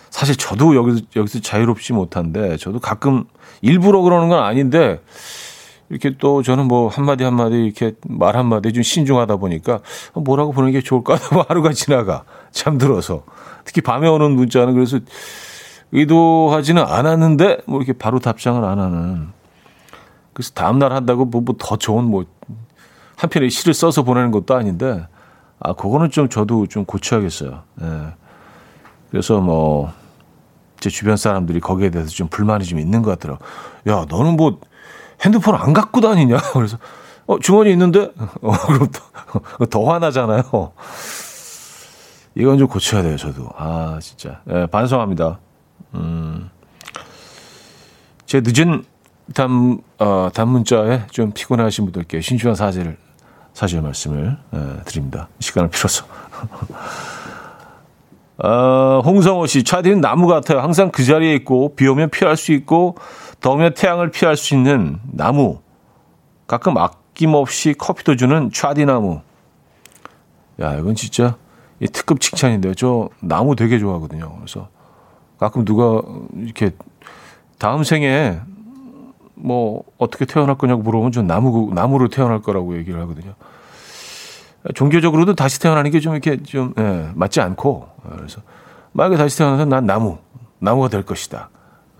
[0.10, 3.26] 사실 저도 여기서, 여기서 자유롭지 못한데, 저도 가끔
[3.62, 5.01] 일부러 그러는 건 아닌데,
[5.94, 9.80] 이렇게 또 저는 뭐 한마디 한마디 이렇게 말 한마디 좀 신중하다 보니까
[10.16, 13.24] 뭐라고 보는 게 좋을까 하고 하루가 지나가 잠들어서
[13.64, 15.00] 특히 밤에 오는 문자는 그래서
[15.91, 19.28] 의도하지는 않았는데 뭐 이렇게 바로 답장을 안 하는
[20.34, 22.26] 그래서 다음날 한다고 뭐 더 좋은 뭐
[23.16, 25.08] 한 편의 시를 써서 보내는 것도 아닌데
[25.60, 27.62] 아 그거는 좀 저도 좀 고쳐야겠어요.
[27.82, 27.88] 예.
[29.12, 29.94] 그래서 뭐
[30.84, 33.46] 제 주변 사람들이 거기에 대해서 좀 불만이 좀 있는 것 같더라고.
[33.88, 34.60] 야 너는 뭐
[35.24, 36.38] 핸드폰 안 갖고 다니냐?
[36.53, 36.78] 그래서
[37.26, 38.11] 어 주머니 있는데
[38.41, 40.43] 어 그럼 더, 더 화나잖아요.
[42.36, 43.49] 이건 좀 고쳐야 돼요, 저도.
[43.55, 44.41] 아, 진짜.
[44.49, 45.39] 예, 반성합니다.
[45.93, 46.49] 음.
[48.26, 48.84] 제 늦은
[49.36, 52.97] 담, 어, 단문자에 좀 피곤하신 분들께 신중한 사죄를,
[53.53, 55.30] 사죄 말씀을 예, 드립니다.
[55.39, 56.05] 시간을 빌어서.
[58.43, 60.59] 어, 홍성호 씨, 차디는 나무 같아요.
[60.59, 62.95] 항상 그 자리에 있고, 비 오면 피할 수 있고,
[63.44, 65.60] 더우면 태양을 피할 수 있는 나무.
[66.48, 69.20] 가끔 아낌없이 커피도 주는 차디나무.
[70.62, 71.36] 야, 이건 진짜
[71.91, 72.74] 특급 칭찬인데요.
[72.74, 74.34] 저 나무 되게 좋아하거든요.
[74.38, 74.70] 그래서
[75.38, 76.02] 가끔 누가
[76.38, 76.72] 이렇게
[77.60, 78.39] 다음 생에
[79.36, 83.34] 뭐 어떻게 태어날 거냐고 물어보면 전 나무 나무로 태어날 거라고 얘기를 하거든요.
[84.74, 88.41] 종교적으로도 다시 태어나는 게 좀 이렇게 좀 예, 맞지 않고 그래서
[88.94, 90.20] 만약에 다시 태어나서 난 나무
[90.60, 91.50] 나무가 될 것이다.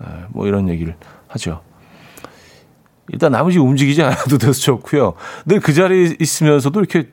[0.02, 0.96] 예, 뭐 이런 얘기를
[1.34, 1.60] 하죠.
[3.08, 5.14] 일단 나머지 움직이지 않아도 돼서 좋고요.
[5.46, 7.10] 늘 그 자리에 있으면서도 이렇게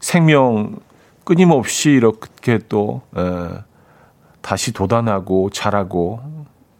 [0.00, 0.76] 생명
[1.24, 3.20] 끊임없이 이렇게 또 에,
[4.40, 6.20] 다시 돋아나고 자라고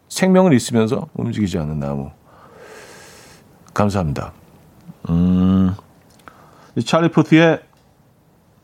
[0.09, 2.11] 생명을 있으면서 움직이지 않는 나무.
[3.75, 4.33] 감사합니다.
[5.11, 5.75] 음,
[6.85, 7.61] 찰리 포트의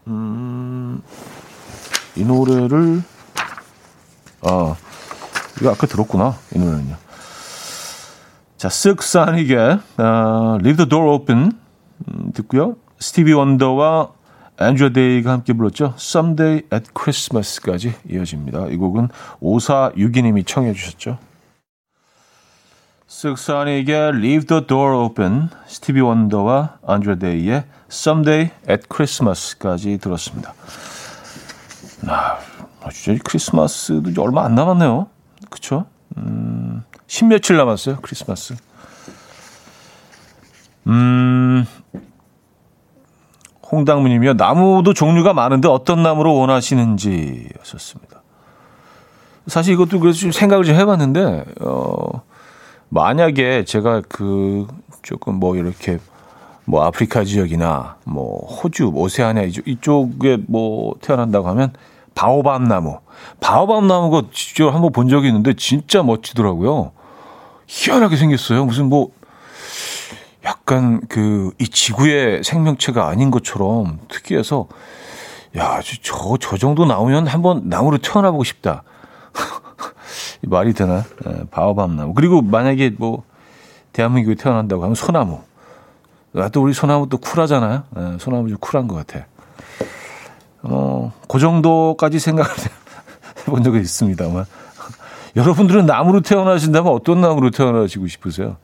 [0.06, 1.02] 음,
[2.16, 3.02] 이 노래를
[4.42, 4.74] 아
[5.60, 6.96] 이거 아까 들었구나 이 노래는요.
[8.64, 11.52] 자, 쓱산이게 어, Leave the Door Open
[12.08, 12.76] 음, 듣고요.
[12.98, 14.12] 스티비 원더와
[14.58, 15.92] 앤드라 데이가 함께 불렀죠.
[15.98, 18.68] Someday at Christmas까지 이어집니다.
[18.68, 19.08] 이 곡은
[19.42, 21.18] 5462님이 청해 주셨죠.
[23.06, 30.54] 실크 소닉의 Leave the Door Open, 스티비 원더와 앤드라 데이의 Someday at Christmas까지 들었습니다.
[32.06, 32.38] 아,
[32.90, 35.08] 진짜 크리스마스도 얼마 안 남았네요.
[35.50, 35.84] 그쵸?
[36.16, 38.54] 음, 십며칠 남았어요, 크리스마스.
[40.86, 41.66] 음,
[43.70, 44.34] 홍당무님이요.
[44.34, 48.22] 나무도 종류가 많은데 어떤 나무로 원하시는지 하셨습니다.
[49.46, 52.22] 사실 이것도 그래서 좀 생각을 좀 해봤는데, 어,
[52.88, 54.66] 만약에 제가 그
[55.02, 55.98] 조금 뭐 이렇게
[56.64, 61.72] 뭐 아프리카 지역이나 뭐 호주, 오세아니아 이쪽에 뭐 태어난다고 하면
[62.14, 63.00] 바오밤 나무.
[63.40, 66.92] 바오밤 나무가 직접 한번 본 적이 있는데 진짜 멋지더라고요.
[67.66, 68.64] 희한하게 생겼어요.
[68.64, 69.10] 무슨 뭐
[70.44, 74.68] 약간 그 이 지구의 생명체가 아닌 것처럼 특이해서
[75.56, 78.82] 야, 저, 저 정도 나오면 한번 나무로 태어나 보고 싶다.
[80.42, 81.04] 말이 되나?
[81.26, 82.14] 예, 바오밤 나무.
[82.14, 83.22] 그리고 만약에 뭐
[83.92, 85.40] 대한민국에 태어난다고 하면 소나무.
[86.34, 87.84] 아, 또 우리 소나무 또 쿨하잖아요.
[87.96, 89.26] 예, 소나무 좀 쿨한 것 같아.
[90.64, 92.50] 어, 그 정도까지 생각을
[93.46, 94.46] 해본 적이 있습니다만.
[95.36, 98.56] 여러분들은 나무로 태어나신다면 어떤 나무로 태어나시고 싶으세요?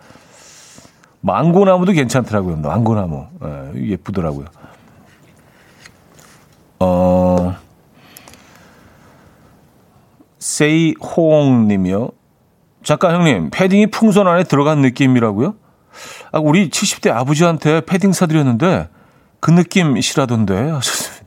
[1.21, 2.57] 망고나무도 괜찮더라고요.
[2.57, 3.27] 망고나무.
[3.45, 4.47] 예, 예쁘더라고요.
[6.79, 7.57] 어,
[10.39, 12.11] 세이홍 님이요.
[12.83, 15.55] 잠깐 형님, 패딩이 풍선 안에 들어간 느낌이라고요?
[16.33, 18.89] 아, 우리 70대 아버지한테 패딩 사드렸는데
[19.41, 21.20] 그 느낌이시라던데 하셨습니다.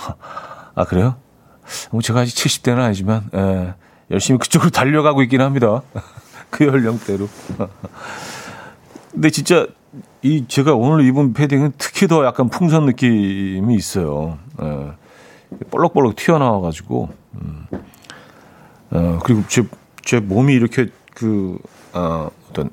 [0.74, 1.16] 아, 그래요?
[1.90, 3.74] 뭐 제가 아직 70대는 아니지만, 예,
[4.10, 5.82] 열심히 그쪽으로 달려가고 있긴 합니다.
[6.50, 7.28] 그 연령대로.
[9.12, 9.66] 근데 진짜
[10.22, 14.38] 이 제가 오늘 입은 패딩은 특히 더 약간 풍선 느낌이 있어요.
[14.62, 14.92] 예.
[15.70, 17.66] 볼록볼록 튀어나와가지고, 음.
[18.90, 19.64] 어, 그리고 제,
[20.02, 21.58] 제 몸이 이렇게 그,
[21.92, 22.70] 어, 어떤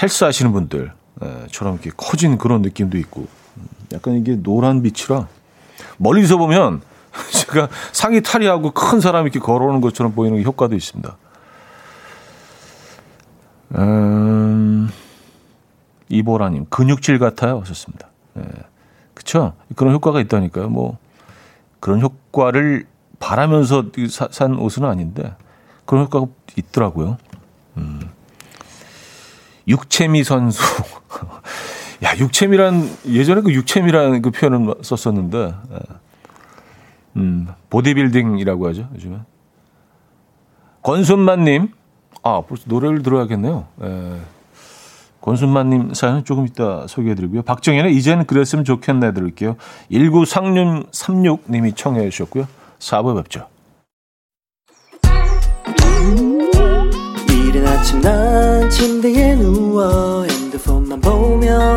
[0.00, 3.26] 헬스 하시는 분들처럼 이렇게 커진 그런 느낌도 있고,
[3.92, 5.28] 약간 이게 노란 빛이라
[5.98, 6.82] 멀리서 보면
[7.32, 11.16] 제가 상의 탈의하고 큰 사람이 이렇게 걸어오는 것처럼 보이는 효과도 있습니다.
[13.76, 14.90] 음,
[16.08, 17.60] 이보라님, 근육질 같아요.
[17.60, 18.08] 하셨습니다.
[18.38, 18.42] 예.
[19.14, 19.54] 그쵸?
[19.76, 20.68] 그런 효과가 있다니까요.
[20.68, 20.98] 뭐,
[21.80, 22.86] 그런 효과를
[23.18, 25.34] 바라면서 사, 산 옷은 아닌데,
[25.86, 26.26] 그런 효과가
[26.56, 27.16] 있더라고요.
[27.76, 28.10] 음.
[29.68, 30.62] 육체미 선수.
[32.02, 35.78] 야, 육체미란, 예전에 그 육체미라는 그 표현을 썼었는데, 예.
[37.16, 39.18] 음, 보디빌딩이라고 하죠, 요즘에.
[40.82, 41.68] 권순만님,
[42.22, 43.66] 아, 벌써 노래를 들어야겠네요.
[43.82, 44.20] 예.
[45.22, 47.42] 권순만님 사연은 조금 이따 소개해드리고요.
[47.42, 49.56] 박정현의 이제는 그랬으면 좋겠네 들을게요.
[49.90, 52.48] 1936님이 청해 주셨고요.
[52.80, 53.46] 4부 뵙죠.
[57.30, 61.76] 이른 아침 난 침대에 누워 핸드폰만 보며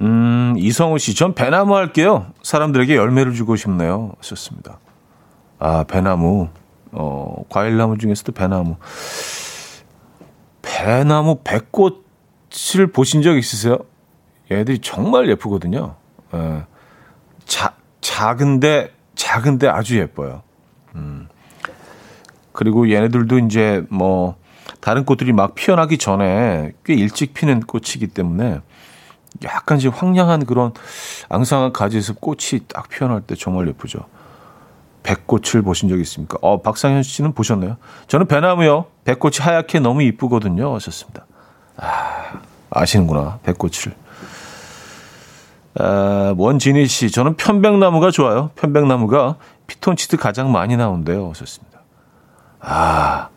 [0.00, 2.26] 음, 이성우 씨, 전 배나무 할게요.
[2.42, 4.12] 사람들에게 열매를 주고 싶네요.
[4.18, 4.78] 하셨습니다.
[5.58, 6.48] 아, 배나무.
[6.92, 8.76] 어, 과일나무 중에서도 배나무.
[10.62, 13.78] 배나무 백꽃을 보신 적 있으세요?
[14.50, 15.96] 얘들이 정말 예쁘거든요.
[16.34, 16.62] 예.
[17.44, 20.42] 자, 작은데, 작은데 아주 예뻐요.
[20.94, 21.28] 음.
[22.52, 24.36] 그리고 얘네들도 이제 뭐,
[24.80, 28.60] 다른 꽃들이 막 피어나기 전에 꽤 일찍 피는 꽃이기 때문에
[29.44, 30.72] 약간 이제 황량한 그런
[31.28, 34.00] 앙상한 가지에서 꽃이 딱 피어날 때 정말 예쁘죠.
[35.02, 36.38] 백꽃을 보신 적 있습니까?
[36.42, 37.76] 어, 박상현 씨는 보셨나요?
[38.08, 38.86] 저는 배나무요.
[39.04, 40.74] 백꽃이 하얗게 너무 이쁘거든요.
[40.74, 41.24] 하셨습니다.
[41.76, 43.38] 아, 아시는구나.
[43.44, 43.94] 백꽃을.
[45.80, 48.50] 아, 원진희 씨, 저는 편백나무가 좋아요.
[48.56, 49.36] 편백나무가
[49.66, 51.28] 피톤치드 가장 많이 나온대요.
[51.30, 51.80] 하셨습니다.
[52.60, 53.28] 아,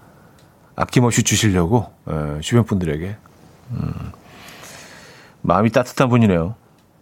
[0.75, 3.15] 아낌없이 주시려고, 에, 예, 주변 분들에게.
[3.71, 4.11] 음.
[5.41, 6.55] 마음이 따뜻한 분이네요.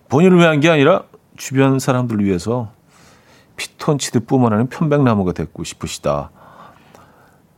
[0.10, 1.04] 본인을 위한 게 아니라
[1.38, 2.72] 주변 사람들을 위해서
[3.58, 6.32] 피톤치드 뿜어내는 편백나무가 됐고 싶으시다.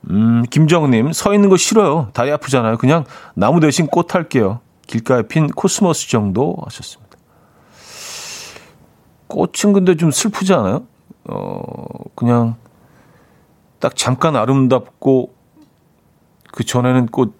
[0.10, 2.10] 음, 김정님, 서 있는 거 싫어요.
[2.14, 2.78] 다리 아프잖아요.
[2.78, 3.06] 그냥
[3.36, 4.60] 나무 대신 꽃 할게요.
[4.88, 7.18] 길가에 핀 코스모스 정도 하셨습니다.
[9.28, 10.84] 꽃은 근데 좀 슬프지 않아요?
[11.30, 11.64] 어,
[12.16, 12.56] 그냥
[13.80, 15.34] 딱 잠깐 아름답고
[16.52, 17.34] 그 전에는 꽃,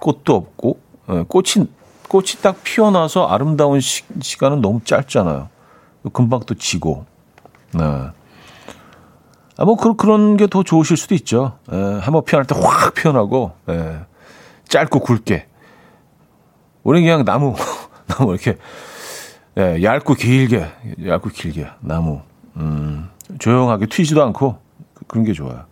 [0.00, 1.66] 꽃도 없고, 어, 꽃이
[2.12, 4.02] 꽃이 딱 피어나서 아름다운 시,
[4.38, 5.48] 간은 너무 짧잖아요.
[6.12, 7.06] 금방 또 지고.
[7.72, 7.82] 네.
[9.56, 11.56] 아, 뭐, 그, 그런 게 더 좋으실 수도 있죠.
[11.72, 14.00] 예, 한번 피어날 때 확 피어나고, 예,
[14.68, 15.46] 짧고 굵게.
[16.82, 17.54] 우리 그냥 나무,
[18.08, 18.58] 나무 이렇게,
[19.56, 20.66] 예, 얇고 길게,
[21.06, 22.20] 얇고 길게, 나무.
[22.56, 23.08] 음,
[23.38, 24.58] 조용하게 튀지도 않고,
[25.06, 25.64] 그런 게 좋아요.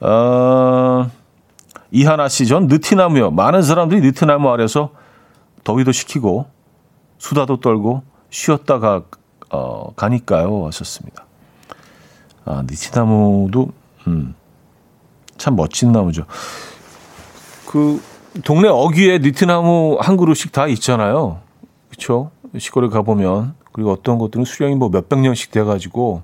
[0.00, 1.10] 어,
[1.94, 3.30] 이하나 씨, 전 느티나무요.
[3.30, 4.90] 많은 사람들이 느티나무 아래서
[5.62, 6.46] 더위도 식히고
[7.18, 9.04] 수다도 떨고 쉬었다가
[9.50, 10.66] 어, 가니까요.
[10.66, 11.24] 하셨습니다.
[12.44, 13.68] 아, 느티나무도
[14.08, 14.34] 음,
[15.38, 16.26] 참 멋진 나무죠.
[17.68, 18.02] 그
[18.44, 21.38] 동네 어귀에 느티나무 한 그루씩 다 있잖아요.
[21.90, 22.32] 그렇죠?
[22.58, 26.22] 시골에 가 보면 그리고 어떤 것들은 수령이 뭐 몇백 년씩 돼 가지고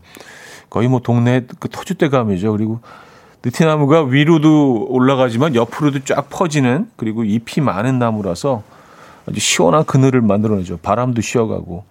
[0.68, 2.50] 거의 뭐 동네 그 터줏대감이죠.
[2.50, 2.80] 그리고
[3.42, 8.62] 느티나무가 위로도 올라가지만 옆으로도 쫙 퍼지는 그리고 잎이 많은 나무라서
[9.26, 10.78] 아주 시원한 그늘을 만들어내죠.
[10.78, 11.84] 바람도 쉬어가고.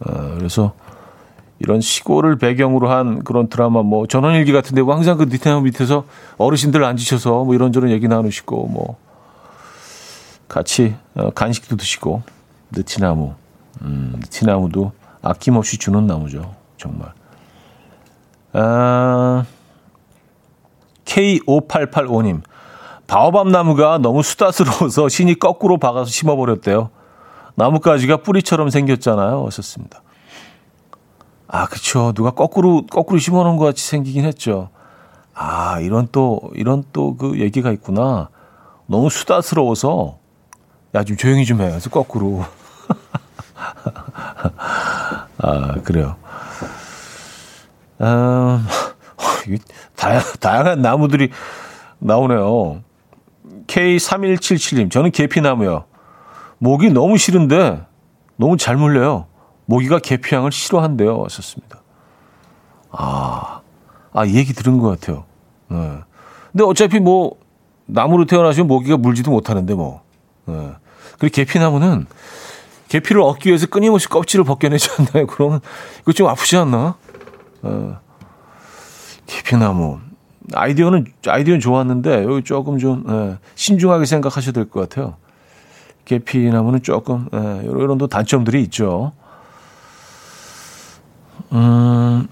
[0.00, 0.74] 어, 그래서
[1.60, 6.04] 이런 시골을 배경으로 한 그런 드라마 뭐 전원일기 같은데 뭐 항상 그 느티나무 밑에서
[6.36, 8.96] 어르신들 앉으셔서 뭐 이런저런 얘기 나누시고 뭐
[10.46, 12.22] 같이 어, 간식도 드시고
[12.70, 13.34] 느티나무
[13.82, 16.54] 음, 느티나무도 아낌없이 주는 나무죠.
[16.76, 17.12] 정말.
[18.52, 19.44] 아,
[21.08, 22.42] K5885님.
[23.06, 26.90] 바오밤 나무가 너무 수다스러워서 신이 거꾸로 박아서 심어버렸대요.
[27.54, 29.46] 나뭇가지가 뿌리처럼 생겼잖아요.
[29.46, 30.02] 하셨습니다.
[31.48, 32.12] 아, 그쵸.
[32.14, 34.68] 누가 거꾸로, 거꾸로 심어놓은 것 같이 생기긴 했죠.
[35.34, 38.28] 아, 이런 또, 이런 또 그 얘기가 있구나.
[38.86, 40.18] 너무 수다스러워서,
[40.94, 41.68] 야, 좀 조용히 좀 해.
[41.68, 42.44] 그래서 거꾸로.
[45.38, 46.16] 아, 그래요.
[48.00, 48.66] 음,
[49.96, 51.30] 다양, 다양한 나무들이
[51.98, 52.82] 나오네요.
[53.66, 55.84] K3177님, 저는 계피나무요.
[56.58, 57.82] 모기 너무 싫은데
[58.36, 59.26] 너무 잘 물려요.
[59.66, 61.24] 모기가 계피향을 싫어한대요.
[61.24, 61.82] 하셨습니다.
[62.90, 63.60] 아,
[64.12, 65.24] 아, 이 얘기 들은 것 같아요.
[65.68, 65.98] 네.
[66.52, 67.36] 근데 어차피 뭐,
[67.86, 70.02] 나무로 태어나시면 모기가 물지도 못하는데 뭐.
[70.46, 70.72] 네.
[71.18, 72.06] 그리고 계피나무는
[72.88, 75.26] 계피를 얻기 위해서 끊임없이 껍질을 벗겨내지 않나요?
[75.28, 75.60] 그러면
[76.00, 76.96] 이거 좀 아프지 않나?
[77.62, 78.00] 어.
[79.28, 80.00] 계피나무.
[80.54, 85.14] 아이디어는, 아이디어는 좋았는데, 여기 조금 좀, 예, 신중하게 생각하셔야 될 것 같아요.
[86.06, 89.12] 계피나무는 조금, 예, 이런 또 단점들이 있죠.
[91.52, 92.26] 음,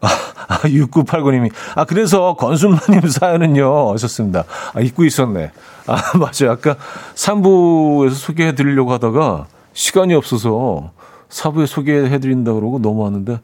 [0.00, 1.50] 아, 6989님이.
[1.74, 4.44] 아, 그래서 건순마님 사연은요, 하셨습니다.
[4.72, 5.50] 아, 잊고 있었네.
[5.88, 6.52] 아, 맞아요.
[6.52, 6.76] 아까
[7.16, 10.92] 3부에서 소개해 드리려고 하다가 시간이 없어서
[11.28, 13.40] 4부에 소개해 드린다 그러고 넘어왔는데,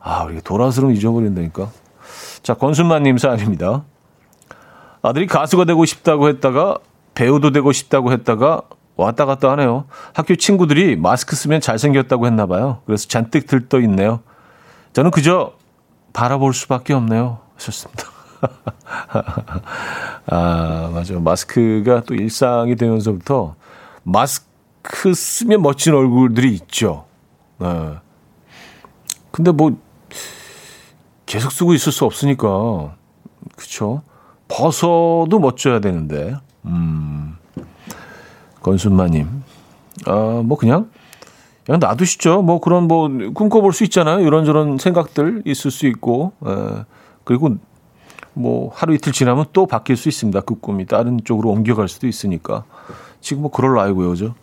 [0.00, 1.70] 아, 우리 돌아서는 잊어버린다니까.
[2.42, 3.84] 자, 건순마님 사연입니다.
[5.02, 6.78] 아들이 가수가 되고 싶다고 했다가
[7.14, 8.62] 배우도 되고 싶다고 했다가
[8.96, 9.84] 왔다 갔다 하네요.
[10.12, 12.80] 학교 친구들이 마스크 쓰면 잘생겼다고 했나 봐요.
[12.84, 14.20] 그래서 잔뜩 들떠 있네요.
[14.92, 15.52] 저는 그저
[16.12, 17.38] 바라볼 수밖에 없네요.
[17.54, 18.04] 하셨습니다.
[20.26, 21.20] 아, 맞아요.
[21.20, 23.54] 마스크가 또 일상이 되면서부터
[24.02, 27.04] 마스크 쓰면 멋진 얼굴들이 있죠.
[27.58, 27.94] 네.
[29.30, 29.76] 근데 뭐
[31.28, 32.96] 계속 쓰고 있을 수 없으니까
[33.54, 34.02] 그쵸?
[34.48, 36.34] 벗어도 멋져야 되는데.
[36.64, 37.36] 음.
[38.62, 39.44] 건순마님.
[40.06, 40.90] 아, 뭐 그냥
[41.64, 42.40] 그냥 놔두시죠.
[42.40, 44.20] 뭐 그런 뭐 꿈꿔볼 수 있잖아요.
[44.20, 46.84] 이런저런 생각들 있을 수 있고, 에,
[47.24, 47.56] 그리고
[48.32, 50.40] 뭐 하루 이틀 지나면 또 바뀔 수 있습니다.
[50.40, 52.64] 그 꿈이 다른 쪽으로 옮겨갈 수도 있으니까
[53.20, 54.34] 지금 뭐 그럴 나이고요, 죠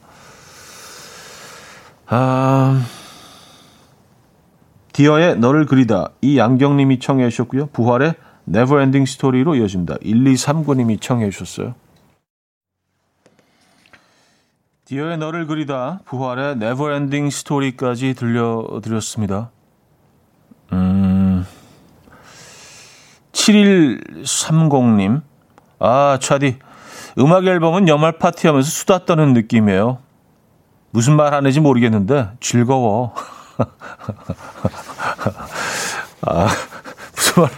[2.06, 2.86] 아,
[4.96, 7.66] 디어의 너를 그리다 이 양경님이 청해 주셨고요.
[7.74, 8.14] 부활의
[8.46, 9.96] Never Ending Story로 이어집니다.
[9.96, 11.76] 1239님이 청해 주셨어요.
[14.86, 19.52] 디어의 너를 그리다 부활의 Never Ending Story까지 들려드렸습니다.
[20.72, 21.46] 음,
[23.34, 25.24] 7130님.
[25.80, 26.60] 아, 차디.
[27.20, 29.98] 음악 앨범은 연말 파티하면서 수다 떠는 느낌이에요.
[30.92, 33.14] 무슨 말 하는지 모르겠는데 즐거워.
[36.22, 36.48] 아,
[37.16, 37.52] 무슨 말.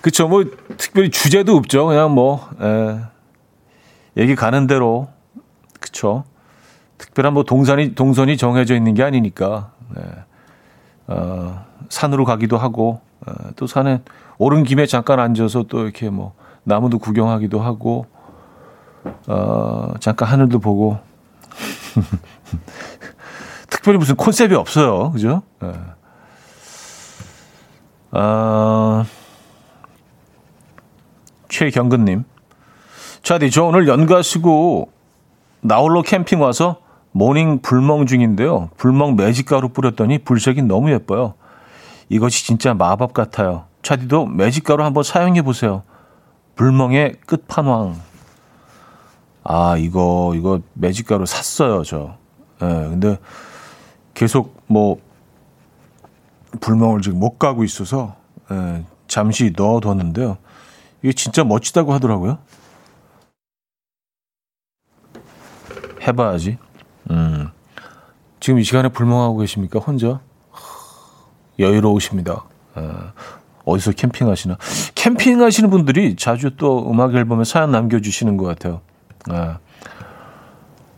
[0.00, 0.44] 그쵸, 뭐,
[0.76, 1.86] 특별히 주제도 없죠.
[1.86, 3.00] 그냥 뭐, 에, 예.
[4.22, 5.08] 얘기 가는 대로.
[5.80, 6.24] 그쵸.
[6.98, 10.02] 특별한 뭐 동선이 동선이 정해져 있는 게 아니니까 네.
[11.06, 14.02] 어, 산으로 가기도 하고 어, 또 산에
[14.36, 16.34] 오른 김에 잠깐 앉아서 또 이렇게 뭐
[16.64, 18.06] 나무도 구경하기도 하고
[19.26, 20.98] 어, 잠깐 하늘도 보고
[23.88, 25.42] 특별히 무슨 콘셉트이 없어요, 그죠?
[25.62, 25.72] 네.
[28.10, 29.02] 어,
[31.48, 32.24] 최경근님,
[33.22, 34.90] 차디 저 오늘 연가 쓰고
[35.62, 36.80] 나홀로 캠핑 와서
[37.12, 38.68] morning 불멍 중인데요.
[38.76, 41.32] 불멍 magic가루 뿌렸더니 불색이 너무 예뻐요.
[42.10, 43.64] 이것이 진짜 마법 같아요.
[43.80, 45.82] 차디도 매직가루 한번 사용해 보세요.
[46.56, 47.96] 불멍의 끝판왕.
[49.44, 52.18] 아, 이거, 이거 매직가루 샀어요, 저.
[52.60, 53.18] 예, 네, 근데
[54.18, 54.98] 계속 뭐,
[56.58, 58.16] 불멍을 지금 못 가고 있어서,
[58.50, 60.38] 예, 잠시 넣어뒀는데요.
[61.02, 62.38] 이게 진짜 멋지다고 하더라고요.
[66.02, 66.58] 해봐야지.
[67.12, 67.50] 음.
[68.40, 69.78] 지금 이 시간에 불멍하고 계십니까?
[69.78, 70.18] 혼자?
[71.60, 72.44] 여유로우십니다.
[72.74, 73.12] 어,
[73.66, 74.58] 어디서 캠핑하시나?
[74.96, 78.80] 캠핑하시는 분들이 자주 또 음악 앨범에 사연 남겨주시는 것 같아요.
[79.30, 79.58] 어,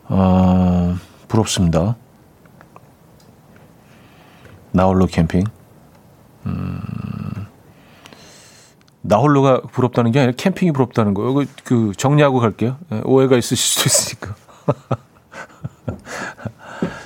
[0.09, 0.97] 어,
[1.29, 1.97] 부럽습니다.
[4.73, 5.45] 나홀로 캠핑.
[6.47, 6.81] 음,
[9.03, 11.35] 나홀로가 부럽다는 게 아니라 캠핑이 부럽다는 거예요.
[11.35, 12.77] 그, 그 정리하고 갈게요.
[12.93, 14.35] 예, 오해가 있으실 수도 있으니까.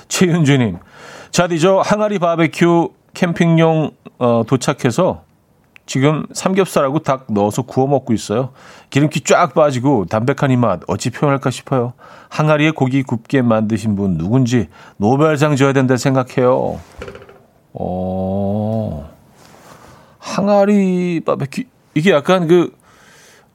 [0.07, 0.77] 최윤주님,
[1.31, 5.23] 자디 저 항아리 바베큐 캠핑용 어, 도착해서
[5.85, 8.51] 지금 삼겹살하고 닭 넣어서 구워 먹고 있어요.
[8.89, 11.93] 기름기 쫙 빠지고 담백한 이 맛 어찌 표현할까 싶어요.
[12.29, 16.79] 항아리에 고기 굽게 만드신 분 누군지 노벨상 줘야 된다 생각해요.
[17.77, 19.09] 어,
[20.17, 21.63] 항아리 바베큐
[21.93, 22.73] 이게 약간 그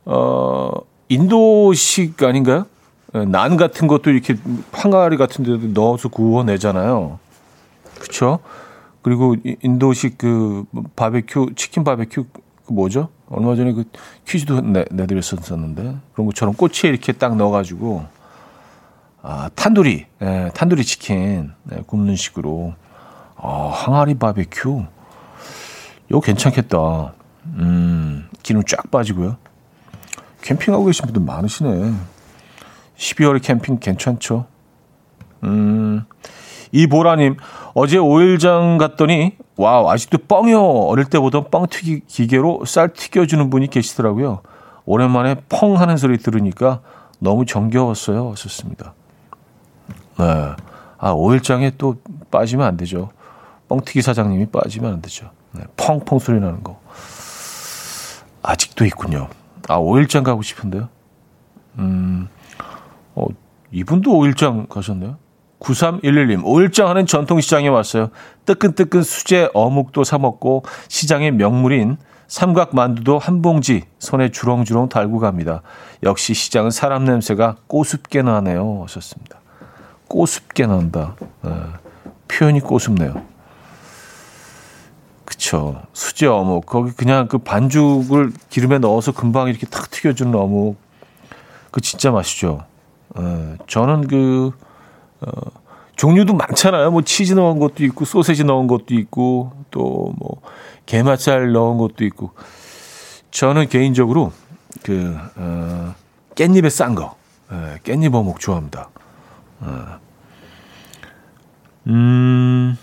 [0.04, 0.70] 어,
[1.08, 2.66] 인도식 아닌가요?
[3.14, 4.36] 예, 난 같은 것도 이렇게
[4.72, 7.18] 항아리 같은 데도 넣어서 구워내잖아요.
[7.98, 8.40] 그렇죠?
[9.02, 10.64] 그리고 인도식 그
[10.96, 12.26] 바베큐 치킨 바베큐
[12.66, 13.08] 그 뭐죠?
[13.30, 13.84] 얼마 전에 그
[14.26, 18.04] 퀴즈도 내, 내드렸었는데 그런 것처럼 꼬치에 이렇게 딱 넣어가지고
[19.22, 22.74] 아 탄두리, 예, 탄두리 치킨 예, 굽는 식으로
[23.42, 24.84] 아, 항아리 바베큐
[26.08, 27.14] 이거 괜찮겠다.
[27.56, 29.36] 음, 기름 쫙 빠지고요.
[30.42, 31.92] 캠핑하고 계신 분들 많으시네.
[32.96, 34.46] 12월에 캠핑 괜찮죠?
[35.44, 36.04] 음,
[36.72, 37.36] 이보라님,
[37.74, 40.62] 어제 오일장 갔더니, 와우, 아직도 뻥이요.
[40.62, 44.40] 어릴 때 보던 뻥튀기 기계로 쌀 튀겨주는 분이 계시더라고요.
[44.84, 46.80] 오랜만에 펑 하는 소리 들으니까
[47.18, 48.30] 너무 정겨웠어요.
[48.32, 48.94] 하셨습니다.
[50.18, 50.24] 네.
[50.98, 51.96] 아, 오일장에 또
[52.30, 53.10] 빠지면 안 되죠.
[53.70, 55.30] 뻥튀기 사장님이 빠지면 안 되죠.
[55.52, 56.80] 네, 펑펑 소리 나는 거.
[58.42, 59.28] 아직도 있군요.
[59.68, 60.88] 아, 오일장 가고 싶은데요.
[61.78, 62.28] 음,
[63.14, 63.26] 어,
[63.70, 65.18] 이분도 오일장 가셨네요.
[65.60, 68.10] 9311님, 오일장 하는 전통시장에 왔어요.
[68.44, 71.96] 뜨끈뜨끈 수제 어묵도 사먹고 시장의 명물인
[72.26, 75.62] 삼각 만두도 한 봉지 손에 주렁주렁 달고 갑니다.
[76.02, 78.82] 역시 시장은 사람 냄새가 꼬숩게 나네요.
[78.82, 79.38] 하셨습니다.
[80.08, 81.14] 꼬숩게 난다.
[81.42, 81.52] 네,
[82.26, 83.29] 표현이 꼬숩네요.
[85.30, 85.80] 그쵸.
[85.92, 86.66] 수제 어묵.
[86.66, 90.76] 거기 그냥 그 반죽을 기름에 넣어서 금방 이렇게 탁 튀겨주는 어묵.
[91.70, 92.64] 그 진짜 맛있죠.
[93.16, 94.50] 에, 저는 그,
[95.20, 95.30] 어,
[95.94, 96.90] 종류도 많잖아요.
[96.90, 100.40] 뭐 치즈 넣은 것도 있고, 소세지 넣은 것도 있고, 또 뭐,
[100.86, 102.32] 게맛살 넣은 것도 있고.
[103.30, 104.32] 저는 개인적으로
[104.82, 105.94] 그, 어,
[106.34, 107.14] 깻잎에 싼 거.
[107.52, 108.88] 에, 깻잎 어묵 좋아합니다.
[109.60, 110.00] 어.
[111.86, 112.76] 음,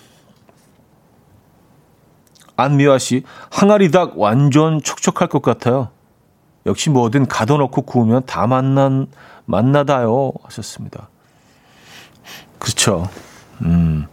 [2.58, 5.90] 안미화 씨, 항아리 닭 완전 촉촉할 것 같아요.
[6.66, 9.08] 역시 뭐든 가둬놓고 구우면 다 만난,
[9.46, 10.34] 만나다요.
[10.44, 11.08] 하셨습니다.
[12.60, 13.08] 그렇죠.
[13.62, 14.08] 음.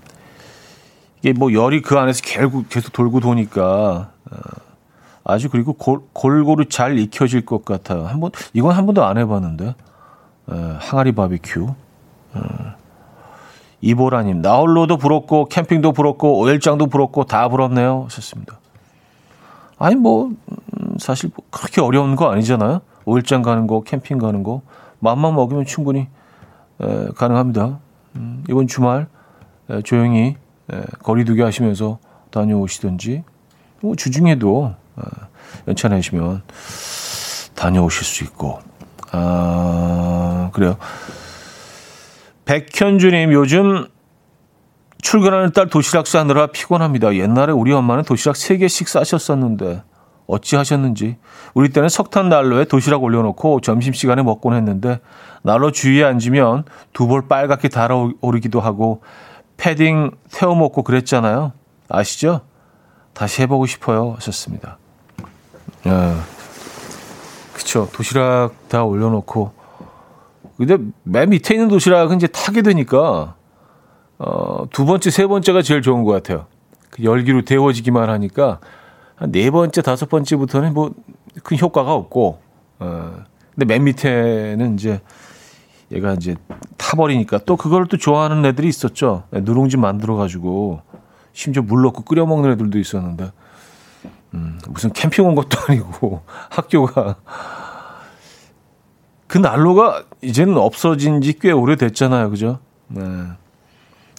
[1.19, 4.37] 이게 뭐 열이 그 안에서 계속, 계속 돌고 도니까, 어,
[5.25, 8.07] 아주 그리고 골, 골고루 잘 익혀질 것 같아요.
[8.07, 9.67] 한 번, 이건 한 번도 안 해봤는데.
[9.67, 9.75] 에,
[10.47, 11.75] 어, 항아리 바비큐.
[12.35, 12.84] 어.
[13.85, 18.05] 이보라님, 나홀로도 부럽고, 캠핑도 부럽고, 오일장도 부럽고, 다 부럽네요.
[18.05, 18.59] 하셨습니다.
[19.79, 22.81] 아니, 뭐, 음, 사실 뭐 그렇게 어려운 거 아니잖아요.
[23.05, 24.63] 오일장 가는 거, 캠핑 가는 거.
[25.01, 26.09] 마음만 먹으면 충분히
[26.81, 27.79] 에, 가능합니다.
[28.17, 29.07] 음, 이번 주말
[29.69, 30.37] 에, 조용히
[30.73, 31.99] 에, 거리두기 하시면서
[32.31, 33.23] 다녀오시든지,
[33.83, 35.03] 뭐 주중에도 에,
[35.69, 36.43] 연차 내시면
[37.55, 38.61] 다녀오실 수 있고.
[39.13, 40.79] 아, 그래요.
[42.45, 43.87] 백현주님, 요즘
[45.01, 47.15] 출근하는 딸 도시락 싸느라 피곤합니다.
[47.17, 49.83] 옛날에 우리 엄마는 도시락 3개씩 싸셨었는데
[50.27, 51.19] 어찌 하셨는지.
[51.53, 55.01] 우리 때는 석탄 난로에 도시락 올려놓고 점심시간에 먹곤 했는데
[55.43, 56.65] 난로 주위에 앉으면
[56.95, 59.03] 두 볼 빨갛게 달아오르기도 하고
[59.59, 61.53] 패딩 태워 먹고 그랬잖아요.
[61.89, 62.41] 아시죠?
[63.13, 64.15] 다시 해보고 싶어요.
[64.17, 64.79] 하셨습니다.
[65.87, 66.15] 예.
[67.53, 67.89] 그쵸.
[67.93, 69.53] 도시락 다 올려놓고
[70.57, 73.35] 근데 맨 밑에 있는 도시락은 이제 타게 되니까
[74.19, 76.47] 어, 두 번째, 세 번째가 제일 좋은 것 같아요.
[76.91, 78.61] 그 열기로 데워지기만 하니까
[79.17, 80.91] 한 네 번째, 다섯 번째부터는 뭐
[81.43, 82.39] 큰 효과가 없고,
[82.79, 83.25] 어,
[83.55, 85.01] 근데 맨 밑에는 이제
[85.91, 86.37] 얘가 이제
[86.77, 89.25] 타버리니까 또 그걸 또 좋아하는 애들이 있었죠.
[89.31, 90.83] 네, 누룽지 만들어가지고
[91.33, 93.33] 심지어 물 넣고 끓여 먹는 애들도 있었는데,
[94.35, 97.17] 음, 무슨 캠핑 온 것도 아니고 학교가
[99.35, 102.31] 그 난로가 이제는 없어진 지 꽤 오래됐잖아요.
[102.31, 102.61] 그죠?
[102.87, 103.03] 네.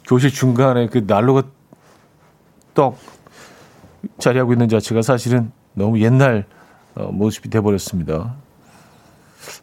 [0.06, 1.44] 교실 중간에 그 난로가
[2.74, 3.00] 떡
[4.20, 6.46] 자리하고 있는 자체가 사실은 너무 옛날
[6.96, 8.36] 어, 모습이 돼버렸습니다.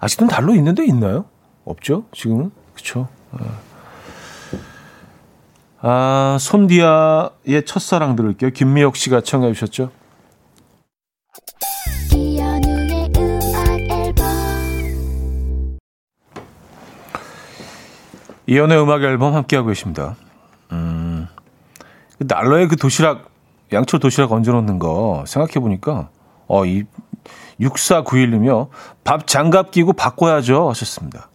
[0.01, 1.27] 아직도 난로 있는데 있나요?
[1.67, 2.07] 없죠?
[2.13, 2.51] 지금은?
[2.75, 3.09] 그쵸?
[5.83, 8.51] 아, 손디아의 첫사랑 들을게요.
[8.53, 9.91] 김미혁 씨가 청해 주셨죠?
[18.53, 20.15] 이연의 음악 앨범 함께하고 계십니다.
[20.73, 21.27] 음,
[22.19, 23.31] 그 난로에 그 도시락,
[23.73, 26.11] 양철 도시락 얹어놓는 거 생각해보니까,
[26.49, 26.85] 어, 이,
[27.59, 28.69] 6491님이요.
[29.05, 30.69] 밥 장갑 끼고 바꿔야죠.
[30.69, 31.31] 하셨습니다.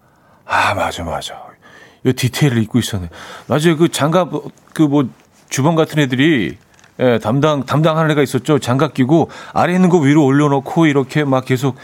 [0.45, 1.41] 아, 맞아, 맞아.
[2.05, 3.09] 이 디테일을 잊고 있었네.
[3.47, 3.77] 맞아요.
[3.77, 4.29] 그 장갑,
[4.73, 5.09] 그 뭐,
[5.49, 6.59] 주방 같은 애들이,
[6.99, 8.59] 예, 담당, 담당하는 애가 있었죠.
[8.59, 11.77] 장갑 끼고, 아래 있는 거 위로 올려놓고, 이렇게 막 계속,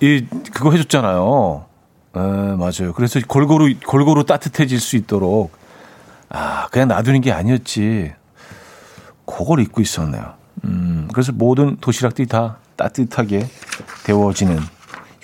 [0.00, 1.66] 이, 그거 해줬잖아요.
[2.16, 2.92] 에, 맞아요.
[2.94, 5.52] 그래서 골고루 골고루 따뜻해질 수 있도록
[6.28, 8.12] 아 그냥 놔두는 게 아니었지.
[9.26, 10.34] 그걸 잊고 있었네요.
[10.64, 13.46] 음, 그래서 모든 도시락들이 다 따뜻하게
[14.04, 14.58] 데워지는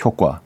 [0.04, 0.40] 효과.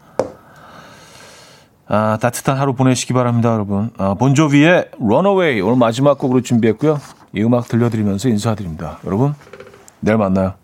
[1.89, 3.91] 아, 따뜻한 하루 보내시기 바랍니다, 여러분.
[3.97, 7.01] 아, 본조비의 Runaway 오늘 마지막 곡으로 준비했고요.
[7.33, 8.99] 이 음악 들려드리면서 인사드립니다.
[9.05, 9.35] 여러분,
[10.01, 10.55] 내일 만나요.